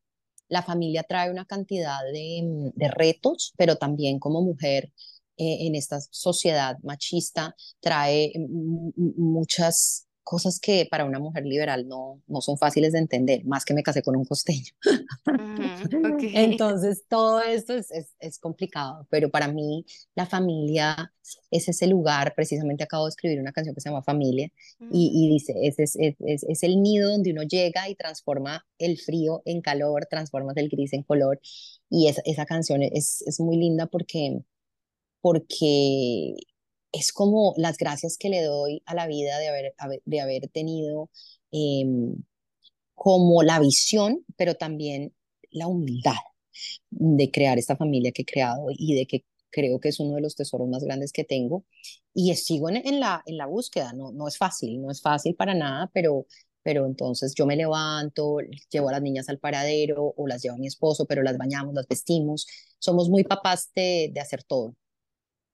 [0.48, 4.92] la familia trae una cantidad de, mm, de retos, pero también como mujer
[5.36, 12.20] eh, en esta sociedad machista trae mm, muchas cosas que para una mujer liberal no,
[12.26, 14.72] no son fáciles de entender, más que me casé con un costeño.
[15.26, 16.22] ok.
[16.32, 19.84] Entonces, todo esto es, es, es, complicado, pero para mí
[20.14, 21.12] la familia
[21.50, 24.50] es ese lugar, precisamente acabo de escribir una canción que se llama Familia,
[24.90, 28.98] y, y, dice, es, es, es, es el nido donde uno llega y transforma el
[28.98, 31.40] frío en calor, transforma el gris en color,
[31.90, 34.40] y esa, esa canción es, es muy linda porque,
[35.20, 36.34] porque
[36.94, 41.10] es como las gracias que le doy a la vida de haber, de haber tenido
[41.50, 42.16] em,
[42.94, 45.14] como la visión, pero también
[45.50, 46.14] la humildad
[46.90, 50.20] de crear esta familia que he creado y de que creo que es uno de
[50.22, 51.64] los tesoros más grandes que tengo.
[52.14, 55.54] Y sigo en, la, en la búsqueda, no, no es fácil, no es fácil para
[55.54, 56.26] nada, pero,
[56.62, 58.38] pero entonces yo me levanto,
[58.70, 61.74] llevo a las niñas al paradero o las llevo a mi esposo, pero las bañamos,
[61.74, 62.46] las vestimos.
[62.78, 64.76] Somos muy papás de, de hacer todo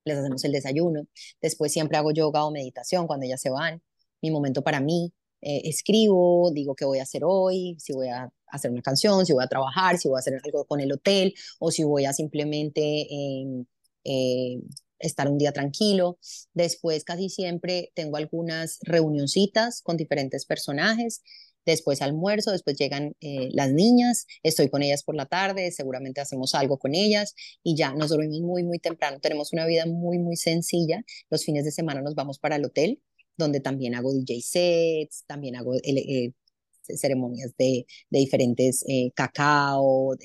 [0.04, 1.06] les hacemos el desayuno,
[1.40, 3.82] después siempre hago yoga o meditación cuando ellas se van,
[4.22, 8.30] mi momento para mí, eh, escribo, digo qué voy a hacer hoy, si voy a
[8.48, 11.34] hacer una canción, si voy a trabajar, si voy a hacer algo con el hotel
[11.58, 13.64] o si voy a simplemente em,
[14.04, 14.60] eh,
[14.98, 16.18] estar un día tranquilo.
[16.52, 21.22] Después casi siempre tengo algunas reunioncitas con diferentes personajes
[21.66, 26.54] después almuerzo, después llegan eh, las niñas, estoy con ellas por la tarde, seguramente hacemos
[26.54, 29.20] algo con ellas y ya nos dormimos muy, muy temprano.
[29.20, 31.02] Tenemos una vida muy, muy sencilla.
[31.30, 33.00] Los fines de semana nos vamos para el hotel,
[33.36, 36.32] donde también hago DJ sets, también hago eh,
[36.80, 40.16] ceremonias de, de diferentes eh, cacao,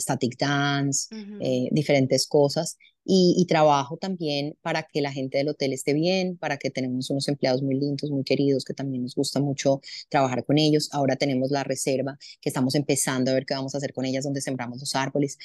[0.00, 1.08] static dance,
[1.72, 2.76] diferentes cosas
[3.10, 7.26] y, trabajo también para que la gente del hotel esté bien, para que tenemos unos
[7.28, 10.90] empleados muy lindos, muy queridos, que también nos gusta mucho trabajar con ellos.
[10.92, 14.24] Ahora tenemos la reserva, que estamos empezando a ver qué vamos a hacer con ellas,
[14.24, 15.38] donde sembramos los árboles.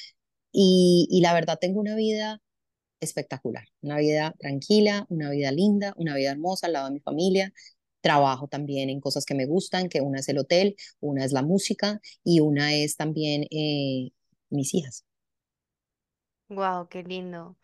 [0.52, 2.42] Y, la verdad tengo una vida
[3.00, 7.52] espectacular, una vida tranquila, una vida linda, una vida hermosa al lado de mi familia.
[8.02, 11.42] Trabajo también en cosas que me gustan, que una es el hotel, una es la
[11.42, 14.10] música y una es también eh,
[14.50, 15.04] mis hijas.
[16.48, 17.56] Wow, qué lindo,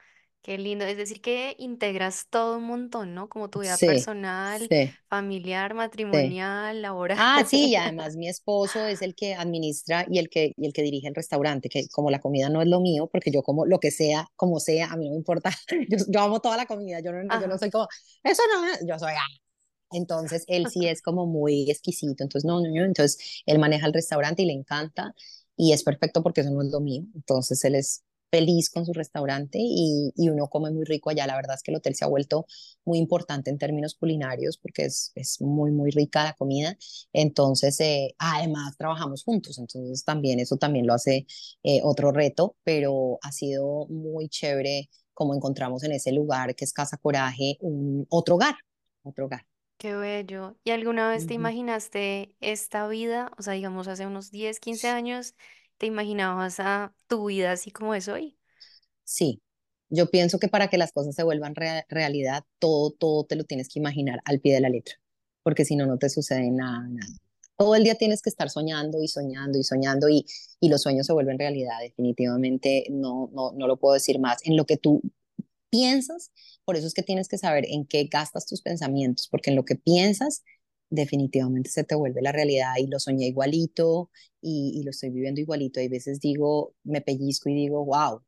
[0.42, 0.84] qué lindo.
[0.84, 3.28] Es decir, que integras todo un montón, ¿no?
[3.28, 5.74] Como tu vida Sí, personal, sí, familiar,
[6.12, 6.34] sí.
[6.34, 7.18] matrimonial, laboral.
[7.20, 10.72] Ah, sí, y además mi esposo es el que administra y el que, y el
[10.72, 13.66] que dirige el restaurante, que como la comida no es lo mío, porque yo como
[13.66, 15.50] lo que sea, como sea, a mí no me importa,
[15.90, 17.58] yo, yo amo toda la comida, yo no, yo no Ajá.
[17.58, 17.88] soy como,
[18.24, 18.86] eso no, me-".
[18.88, 19.26] yo soy, ah.
[19.92, 23.92] Entonces él sí es como muy exquisito, entonces no, no, no, entonces él maneja el
[23.92, 25.14] restaurante y le encanta
[25.56, 28.92] y es perfecto porque eso no es lo mío, entonces él es feliz con su
[28.92, 32.04] restaurante y, y uno come muy rico allá, la verdad es que el hotel se
[32.04, 32.46] ha vuelto
[32.84, 36.76] muy importante en términos culinarios porque es, es muy, muy rica la comida,
[37.12, 41.26] entonces eh, además trabajamos juntos, entonces también eso también lo hace
[41.62, 46.72] eh, otro reto, pero ha sido muy chévere como encontramos en ese lugar que es
[46.72, 48.54] Casa Coraje, un otro hogar,
[49.02, 49.46] otro hogar.
[49.78, 50.56] Qué bello.
[50.62, 51.34] ¿Y alguna vez te Ujú.
[51.34, 53.30] imaginaste esta vida?
[53.38, 55.34] O sea, digamos, hace unos 10, 15 años,
[55.80, 58.38] ¿te imaginabas a tu vida así como es hoy?
[59.04, 59.42] Sí,
[59.88, 63.44] yo pienso que para que las cosas se vuelvan rea- realidad, todo, todo te lo
[63.44, 64.94] tienes que imaginar al pie de la letra,
[65.42, 67.12] porque si no, no te sucede nada, nada.
[67.56, 70.24] Todo el día tienes que estar soñando y soñando y soñando y,
[70.60, 74.38] y los sueños se vuelven realidad, definitivamente no, no, no lo puedo decir más.
[74.44, 75.02] En lo que tú
[75.70, 76.32] piensas,
[76.64, 79.64] por eso es que tienes que saber en qué gastas tus pensamientos, porque en lo
[79.64, 80.42] que piensas
[80.90, 84.10] definitivamente se te vuelve la realidad y lo soñé igualito
[84.42, 85.80] y, y lo estoy viviendo igualito.
[85.80, 88.22] Hay veces digo, me pellizco y digo, wow,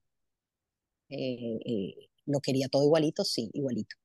[1.09, 3.96] eh, eh, lo quería todo igualito, sí, igualito.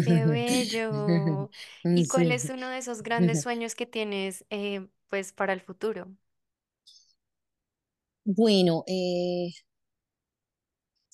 [0.00, 1.50] Qué bello.
[1.94, 2.32] ¿Y cuál Sí.
[2.32, 6.14] es uno de esos grandes sueños que tienes, eh, pues, para el futuro?
[8.24, 9.50] Bueno, eh,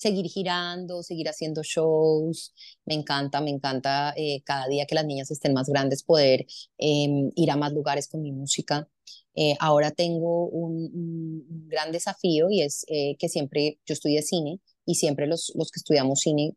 [0.01, 2.55] seguir girando, seguir haciendo shows.
[2.87, 6.47] Me encanta, me encanta eh, cada día que las niñas estén más grandes poder
[6.79, 8.89] em, ir a más lugares con mi música.
[9.35, 14.61] Eh, ahora tengo un, un- gran desafío y es eh, que siempre yo estudié cine
[14.87, 16.55] y siempre los, los que estudiamos cine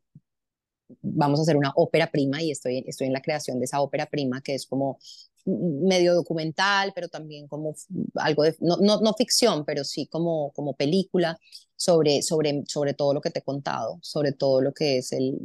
[1.02, 4.06] vamos a hacer una ópera prima y estoy, estoy en la creación de esa ópera
[4.08, 5.00] prima que es como
[5.46, 7.76] medio documental, pero también como
[8.16, 11.38] algo de, no, no, no ficción, pero sí como, como película
[11.76, 15.38] sobre, sobre, sobre todo lo que te he contado, sobre todo lo que es el,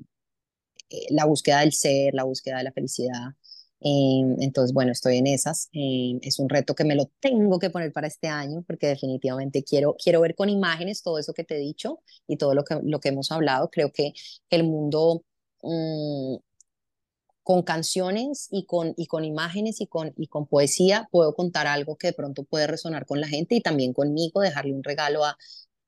[0.91, 3.35] eh, la búsqueda del ser, la búsqueda de la felicidad.
[3.81, 5.69] Eh, entonces, bueno, estoy en esas.
[5.73, 9.63] Eh, es un reto que me lo tengo que poner para este año porque definitivamente
[9.65, 12.79] quiero, quiero ver con imágenes todo eso que te he dicho y todo lo que,
[12.83, 13.71] lo que hemos hablado.
[13.71, 14.13] Creo que
[14.51, 15.25] el mundo
[15.63, 16.37] mm,
[17.49, 21.97] con canciones y con, y con imágenes y con, y con poesía puedo contar algo
[21.97, 25.39] que de pronto puede resonar con la gente y también conmigo, dejarle un regalo a,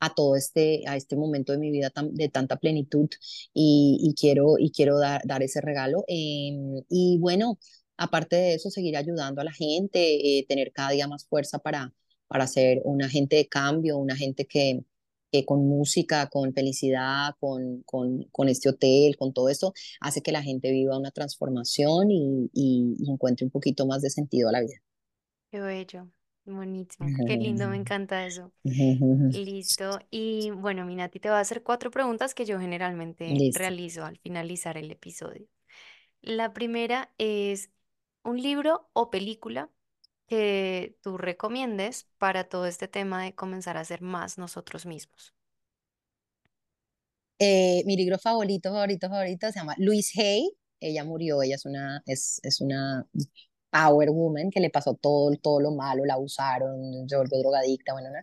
[0.00, 3.10] a todo este, a este momento de mi vida de tanta plenitud
[3.52, 6.02] y, quiero, y quiero dar, dar ese regalo.
[6.08, 7.58] Em, y bueno,
[7.98, 11.92] aparte de eso, seguir ayudando a la gente, eh, tener cada día más fuerza para,
[12.26, 14.80] para ser un agente de cambio, un agente que,
[15.30, 20.32] que con música, con felicidad, con, con, con, este hotel, con todo esto, hace que
[20.32, 24.52] la gente viva una transformación y, y, y encuentre un poquito más de sentido a
[24.52, 24.82] la vida.
[25.50, 26.08] Qué bello,
[26.44, 28.52] buenísimo, qué lindo, me encanta eso.
[28.62, 29.98] Listo.
[30.10, 33.58] Y bueno, Minati, te voy a hacer cuatro preguntas que yo generalmente Listo.
[33.58, 35.46] realizo al finalizar el episodio.
[36.22, 37.70] La primera es
[38.22, 39.70] un libro o película
[40.30, 45.34] que tú recomiendes para todo este tema de comenzar a ser más nosotros mismos.
[47.38, 50.50] Eh, mi libro favorito, favorito, favorito se llama Louise Hay.
[50.80, 53.06] Ella murió, ella es una, es, es una
[53.70, 58.10] power woman que le pasó todo, todo lo malo, la abusaron, se volvió drogadicta, bueno,
[58.10, 58.16] ¿no?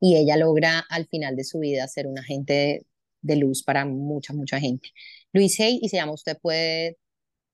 [0.00, 2.86] y ella logra al final de su vida ser un agente de,
[3.22, 4.90] de luz para mucha, mucha gente.
[5.32, 6.98] Louise Hay, y se llama Usted puede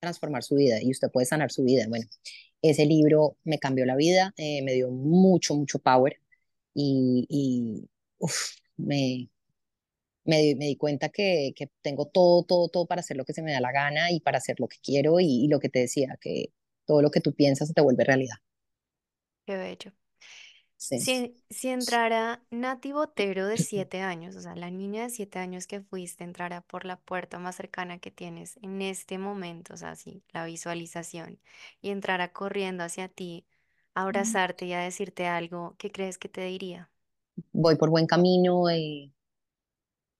[0.00, 1.86] transformar su vida y usted puede sanar su vida.
[1.88, 2.06] Bueno,
[2.70, 6.20] ese libro me cambió la vida, eh, me dio mucho, mucho power
[6.74, 7.88] y, y
[8.78, 9.30] me,
[10.24, 13.52] me, di- cuenta que, que tengo todo, todo, todo para hacer lo que se me
[13.52, 16.18] da la gana y para hacer lo que quiero y, y lo que te decía,
[16.20, 16.52] que
[16.86, 18.36] todo lo que tú piensas se te vuelve realidad.
[19.46, 19.92] Qué bello.
[20.76, 20.96] Sí.
[20.96, 25.66] Si, si entrara Nati Botero de siete años, o sea, la niña de siete años
[25.66, 29.96] que fuiste, entrara por la puerta más cercana que tienes en este momento, o sea,
[29.96, 31.40] sí, la visualización,
[31.82, 33.46] y entrara corriendo hacia ti,
[33.94, 36.90] a abrazarte y a decirte algo, ¿qué crees que te diría?
[37.52, 39.10] Voy por buen camino, eh,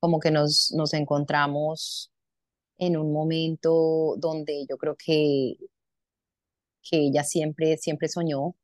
[0.01, 2.11] como que nos, nos encontramos
[2.79, 5.57] en un momento donde yo creo que,
[6.83, 8.55] que ella siempre, siempre soñó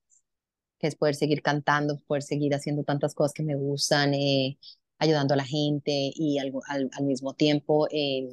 [0.81, 4.59] que es poder seguir cantando, poder seguir haciendo tantas cosas que me gustan, eh,
[4.99, 8.29] ayudando a la gente y al, al, al mismo tiempo eh,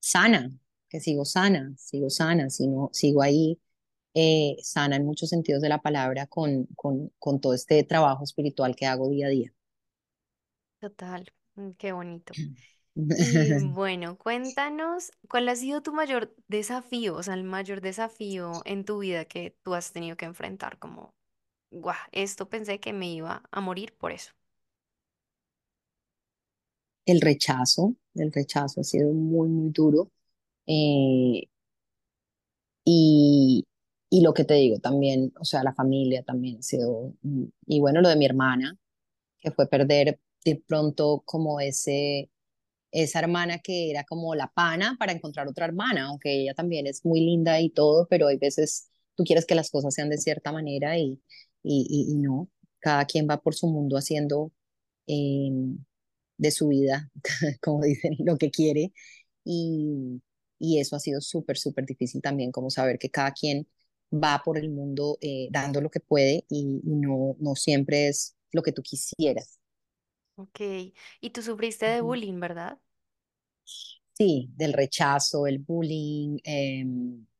[0.00, 0.50] sana,
[0.88, 3.60] que sigo sana, sigo sana, sino, sigo ahí
[4.14, 8.76] eh, sana en muchos sentidos de la palabra con, con, con todo este trabajo espiritual
[8.76, 9.54] que hago día a día.
[10.80, 11.26] Total,
[11.56, 12.36] mm, qué bonito.
[13.18, 18.84] Y bueno, cuéntanos, ¿cuál ha sido tu mayor desafío, o sea, el mayor desafío en
[18.84, 20.78] tu vida que tú has tenido que enfrentar?
[20.78, 21.14] Como,
[21.82, 24.32] guau, esto pensé que me iba a morir por eso.
[27.04, 30.10] El rechazo, el rechazo ha sido muy, muy duro.
[30.66, 31.48] eh,
[32.84, 33.66] y,
[34.10, 37.80] y lo que te digo también, o sea, la familia también ha sido, mm, y
[37.80, 38.78] bueno, lo de mi hermana,
[39.40, 42.30] que fue perder de pronto como ese,
[42.92, 47.04] esa hermana que era como la pana para encontrar otra hermana, aunque ella también es
[47.06, 50.52] muy linda y todo, pero hay veces tú quieres que las cosas sean de cierta
[50.52, 51.20] manera y,
[51.66, 52.50] y, y, y no,
[52.80, 54.52] cada quien va por su mundo haciendo
[55.08, 55.50] eh,
[56.38, 57.10] de su vida,
[57.62, 58.92] como dicen, lo que quiere
[59.44, 60.22] y,
[60.58, 63.68] y eso ha sido súper, súper difícil también, como saber que cada quien
[64.12, 68.36] va por el mundo eh, dando lo que puede y, y no, no siempre es
[68.52, 69.58] lo que tú quisieras.
[70.36, 70.60] Ok,
[71.20, 72.78] y tú sufriste de bullying, ¿verdad?
[74.12, 77.35] Sí, del rechazo, el bullying, em, to-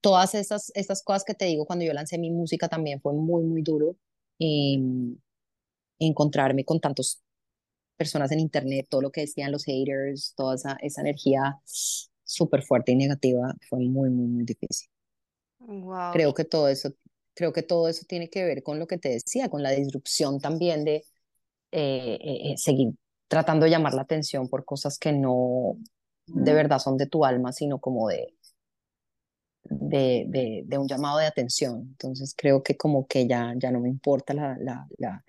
[0.00, 3.44] todas esas, estas cosas que te digo cuando yo lancé mi música también fue muy,
[3.44, 3.96] muy duro
[4.38, 5.16] em,
[5.98, 7.22] encontrarme con tantas
[7.96, 12.92] personas en internet, todo lo que decían los haters, toda esa, esa energía súper fuerte
[12.92, 14.88] y negativa fue muy, muy, muy difícil.
[15.58, 16.90] Wow, Creo que todo eso,
[17.34, 20.40] creo que todo eso tiene que ver con lo que te decía, con la disrupción
[20.40, 20.96] también de
[21.72, 22.94] eh, eh, eh, seguir
[23.28, 25.76] tratando de llamar la atención por cosas que no
[26.26, 28.35] de verdad son de tu alma, sino como de,
[29.70, 31.80] de, de, de un llamado de atención.
[31.90, 35.24] Entonces creo que como que ya, ya no me importa la, la, la...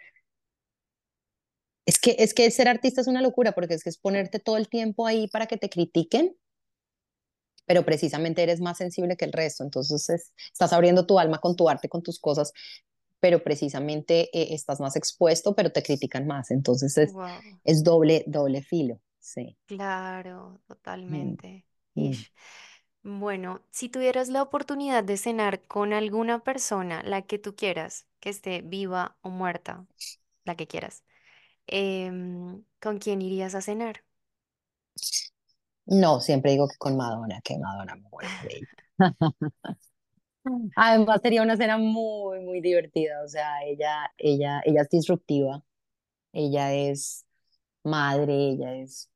[1.88, 4.58] Es que, es que ser artista es una locura, porque es que es ponerte todo
[4.58, 6.36] el tiempo ahí para que te critiquen,
[7.66, 9.64] pero precisamente eres más sensible que el resto.
[9.64, 12.54] Entonces es- estás abriendo tu alma con tu arte, con tus cosas,
[13.20, 16.52] pero precisamente eh, estás más expuesto, pero te critican más.
[16.52, 19.02] Entonces es, wow, es doble, doble filo.
[19.20, 19.58] Sí.
[19.66, 20.60] claro,
[21.10, 21.66] Mm, totalmente.
[21.96, 22.26] mm.
[23.10, 28.30] Bueno, si tuvieras la oportunidad de cenar con alguna persona, la que tú quieras, que
[28.30, 29.86] esté viva o muerta,
[30.45, 31.03] la que quieras,
[31.68, 34.03] em, ¿con quién irías a cenar?
[35.88, 38.68] No, siempre digo que con Madonna, que Madonna me muero por ella.
[40.76, 43.24] Además sería una cena muy, muy divertida.
[43.24, 45.64] O sea, ella, ella, ella es disruptiva,
[46.34, 47.26] ella es
[47.84, 49.10] madre, ella es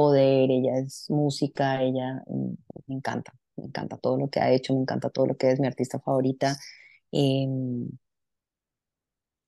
[0.00, 2.54] poder, ella es música, ella mm,
[2.86, 5.60] me encanta, me encanta todo lo que ha hecho, me encanta todo lo que es
[5.60, 6.56] mi artista favorita.
[7.12, 7.88] em,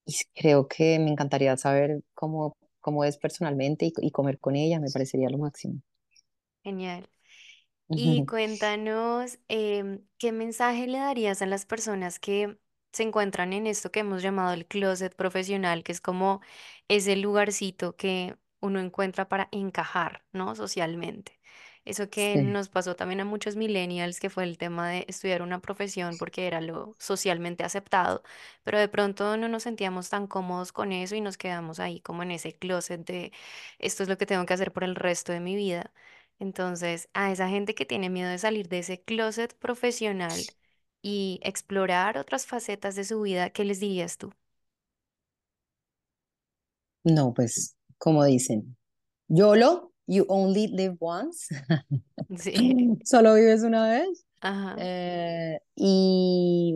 [0.07, 4.81] y creo que me encantaría saber cómo, cómo es personalmente y, y comer con ella,
[4.81, 5.81] me parecería lo máximo.
[6.65, 7.09] Genial.
[7.95, 12.59] Y cuéntanos, em, ¿qué mensaje le darías a las personas que
[12.93, 16.41] se encuentran en esto que hemos llamado el closet profesional, que es como
[16.89, 20.55] ese lugarcito que uno encuentra para encajar, ¿no?
[20.57, 21.39] Socialmente.
[21.85, 22.41] Eso que Sí.
[22.43, 26.47] nos pasó también a muchos millennials, que fue el tema de estudiar una profesión porque
[26.47, 28.23] era lo socialmente aceptado,
[28.65, 32.23] pero de pronto no nos sentíamos tan cómodos con eso y nos quedamos ahí como
[32.23, 33.33] en ese closet de
[33.79, 35.93] esto es lo que tengo que hacer por el resto de mi vida.
[36.39, 40.47] Entonces, a esa gente que tiene miedo de salir de ese closet profesional
[41.03, 44.33] y explorar otras facetas de su vida, ¿qué les dirías tú?
[47.05, 48.77] No, pues, como dicen,
[49.29, 51.47] YOLO, you only live once.
[52.37, 54.27] Sí, Solo vives una vez.
[54.41, 56.75] ajá, Eh, y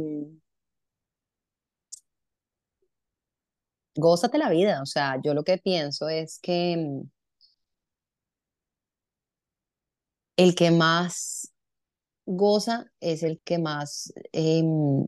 [3.97, 4.81] gózate la vida.
[4.83, 7.03] O sea, yo lo que pienso es que
[10.37, 11.53] el que más
[12.27, 15.07] goza es el que más em,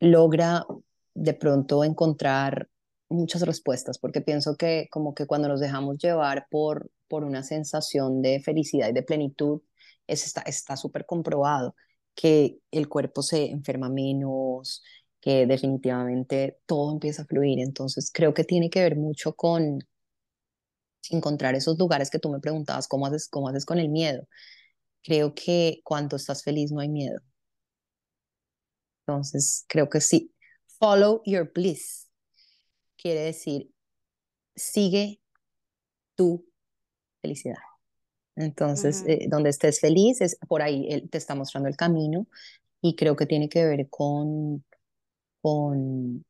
[0.00, 0.66] logra
[1.14, 2.68] de pronto encontrar
[3.08, 8.22] muchas respuestas, porque pienso que como que cuando nos dejamos llevar por, por una sensación
[8.22, 9.62] de felicidad y de plenitud,
[10.06, 11.74] es, está está súper comprobado
[12.14, 14.82] que el cuerpo se enferma menos,
[15.20, 17.60] que definitivamente todo empieza a fluir.
[17.60, 19.80] Entonces creo que tiene que ver mucho con
[21.10, 24.26] encontrar esos lugares que tú me preguntabas, ¿cómo haces, cómo haces con el miedo?
[25.02, 27.20] Creo que cuando estás feliz no hay miedo.
[29.06, 30.32] Entonces creo que sí.
[30.78, 32.05] Follow your bliss
[32.96, 33.70] quiere decir
[34.54, 35.20] sigue
[36.16, 36.44] tu
[37.22, 37.56] felicidad.
[38.36, 42.26] Entonces, eh, donde estés feliz, es por ahí él te está mostrando el camino
[42.82, 44.64] y creo que tiene que ver con,
[45.42, 46.24] con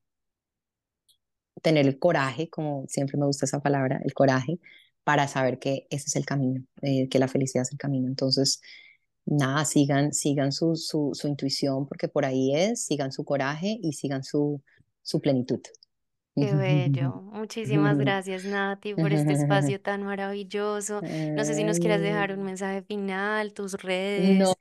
[1.63, 4.59] tener el coraje, como siempre me gusta esa palabra, el coraje,
[5.05, 8.09] para saber que ese es el camino, eh, que la felicidad es el camino.
[8.09, 8.61] Entonces,
[9.25, 13.93] nada, sigan, sigan su, su, su intuición, porque por ahí es, sigan su coraje y
[13.95, 14.63] sigan su,
[15.03, 15.61] su plenitud.
[16.39, 17.23] Qué bello.
[17.33, 21.03] Muchísimas gracias, Nati, por este espacio tan maravilloso.
[21.35, 23.77] No sé si nos quieras dejar un Ay, mensaje final, tus
[24.17, 24.59] No, redes.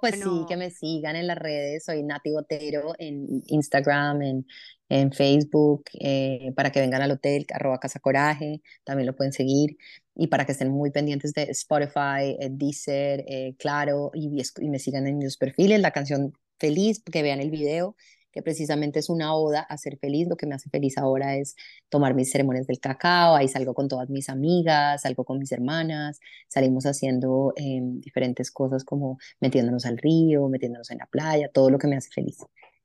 [0.00, 1.84] pues sí, que Bueno, me sigan en las redes.
[1.84, 4.46] Soy Nati Botero en Instagram, en,
[4.88, 9.76] en Facebook, eh, para que vengan al hotel, arroba Casa Coraje, también lo pueden seguir.
[10.14, 14.68] Y para que estén muy pendientes de Spotify, eh, Deezer, eh, Claro, y, esc- y
[14.70, 15.80] me sigan en mis perfiles.
[15.80, 17.96] La canción Feliz, que vean el video,
[18.36, 20.28] que precisamente es una oda a ser feliz.
[20.28, 21.56] Lo que me hace feliz ahora es
[21.88, 23.34] tomar mis ceremonias del cacao.
[23.34, 28.84] Ahí salgo con todas mis amigas, salgo con mis hermanas salimos haciendo eh, diferentes cosas
[28.84, 32.38] como metiéndonos al río, metiéndonos en la playa, todo lo que me hace feliz.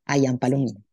[0.05, 0.37] Allá en.
[0.37, 0.83] Palomino.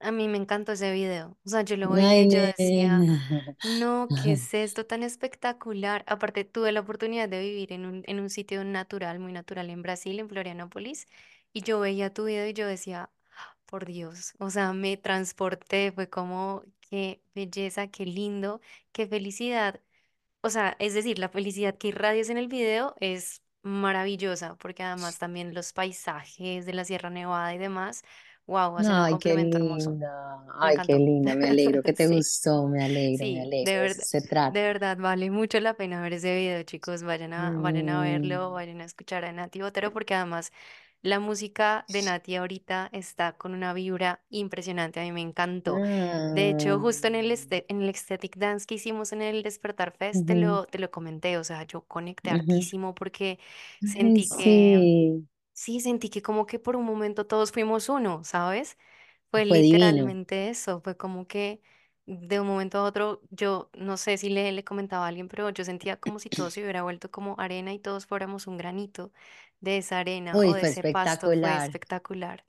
[0.00, 1.36] A mí me encantó ese video.
[1.44, 2.98] O sea, yo lo veía y yo decía,
[3.80, 6.04] no, ¿qué es esto tan espectacular?
[6.08, 9.82] Aparte, tuve la oportunidad de vivir en un, en un sitio natural, muy natural en
[9.82, 11.06] Brasil, en Florianópolis,
[11.52, 13.10] y yo veía tu video y yo decía,
[13.72, 18.62] por Dios, o sea, me transporté, fue como, qué belleza, qué lindo,
[18.92, 19.80] qué felicidad.
[20.42, 25.18] O sea, es decir, la felicidad que irradias en el video es maravillosa, porque además
[25.18, 28.02] también los paisajes de la Sierra Nevada y demás,
[28.46, 29.98] wow, hacen un Ay, qué complemento hermoso.
[29.98, 30.10] linda,
[30.60, 30.98] Me ay, qué encantó.
[30.98, 34.00] linda, me alegro que te Sí, gustó, me alegro, me sí, de alegro, de eso
[34.00, 34.58] verdad, se trata.
[34.58, 37.02] de verdad vale mucho la pena ver ese video, chicos.
[37.02, 40.52] Vayan a, vayan a verlo, Mm, vayan a escuchar a Nati Botero, porque además
[41.02, 45.00] la música de Nati ahorita está con una vibra impresionante.
[45.00, 45.82] A mí me encantó.
[46.30, 49.42] De hecho, ah, justo en el, este- en el Aesthetic Dance que hicimos en el
[49.42, 51.38] Despertar Fest, te lo, te lo comenté.
[51.38, 52.32] O sea, yo conecté ujú.
[52.32, 53.38] hartísimo porque
[53.84, 54.88] sentí que,
[55.52, 58.78] sí, sentí que como que por un momento todos fuimos uno, ¿sabes?
[59.30, 60.16] Fue fue divino.
[60.16, 61.62] literalmente eso, fue como que
[62.06, 65.50] de un momento a otro, yo no sé si le, le comentaba a alguien, pero
[65.50, 69.12] yo sentía como si todo se hubiera vuelto como arena y todos fuéramos un granito
[69.62, 72.46] de esa arena o de fue ese pasto, fue espectacular, espectacular.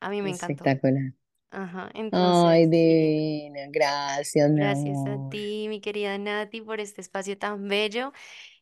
[0.00, 0.74] A mí me encantó.
[0.74, 1.12] espectacular.
[1.50, 5.18] Ajá, Ay, entonces, sí, divina, gracias, mi gracias a amor.
[5.18, 8.12] ti, mi querida Nati, por este espacio tan bello.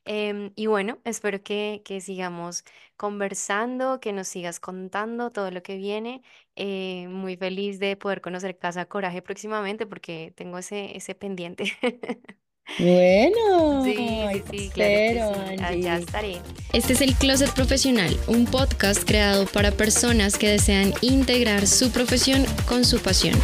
[0.07, 2.65] Em, y bueno, espero que, que sigamos
[2.97, 6.23] conversando, que nos sigas contando todo lo que viene.
[6.57, 11.65] Eh, muy feliz de poder conocer Casa Coraje próximamente porque tengo ese, ese pendiente.
[12.79, 15.62] Bueno, Sí, ay, sí, claro sí.
[15.62, 16.39] Allá estaré.
[16.73, 22.45] Este es el Closet Profesional, un podcast creado para personas que desean integrar su profesión
[22.69, 23.35] con su pasión.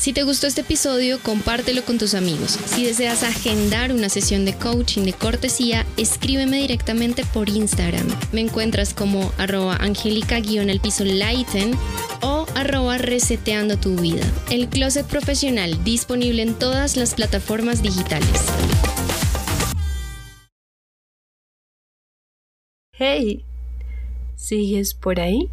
[0.00, 2.52] Si te gustó este episodio, compártelo con tus amigos.
[2.52, 8.08] Si deseas agendar una sesión de coaching de cortesía, escríbeme directamente por Instagram.
[8.32, 11.72] Me encuentras como arroba angélica-el piso lighten
[12.22, 14.24] o arroba reseteando tu vida.
[14.50, 18.46] El Closet Profesional disponible en todas las plataformas digitales.
[22.92, 23.44] Hey,
[24.34, 25.50] ¿sigues por ahí?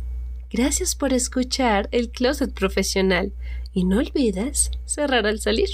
[0.50, 3.34] Gracias por escuchar el Closet Profesional
[3.78, 5.70] y no olvides cerrar al salir.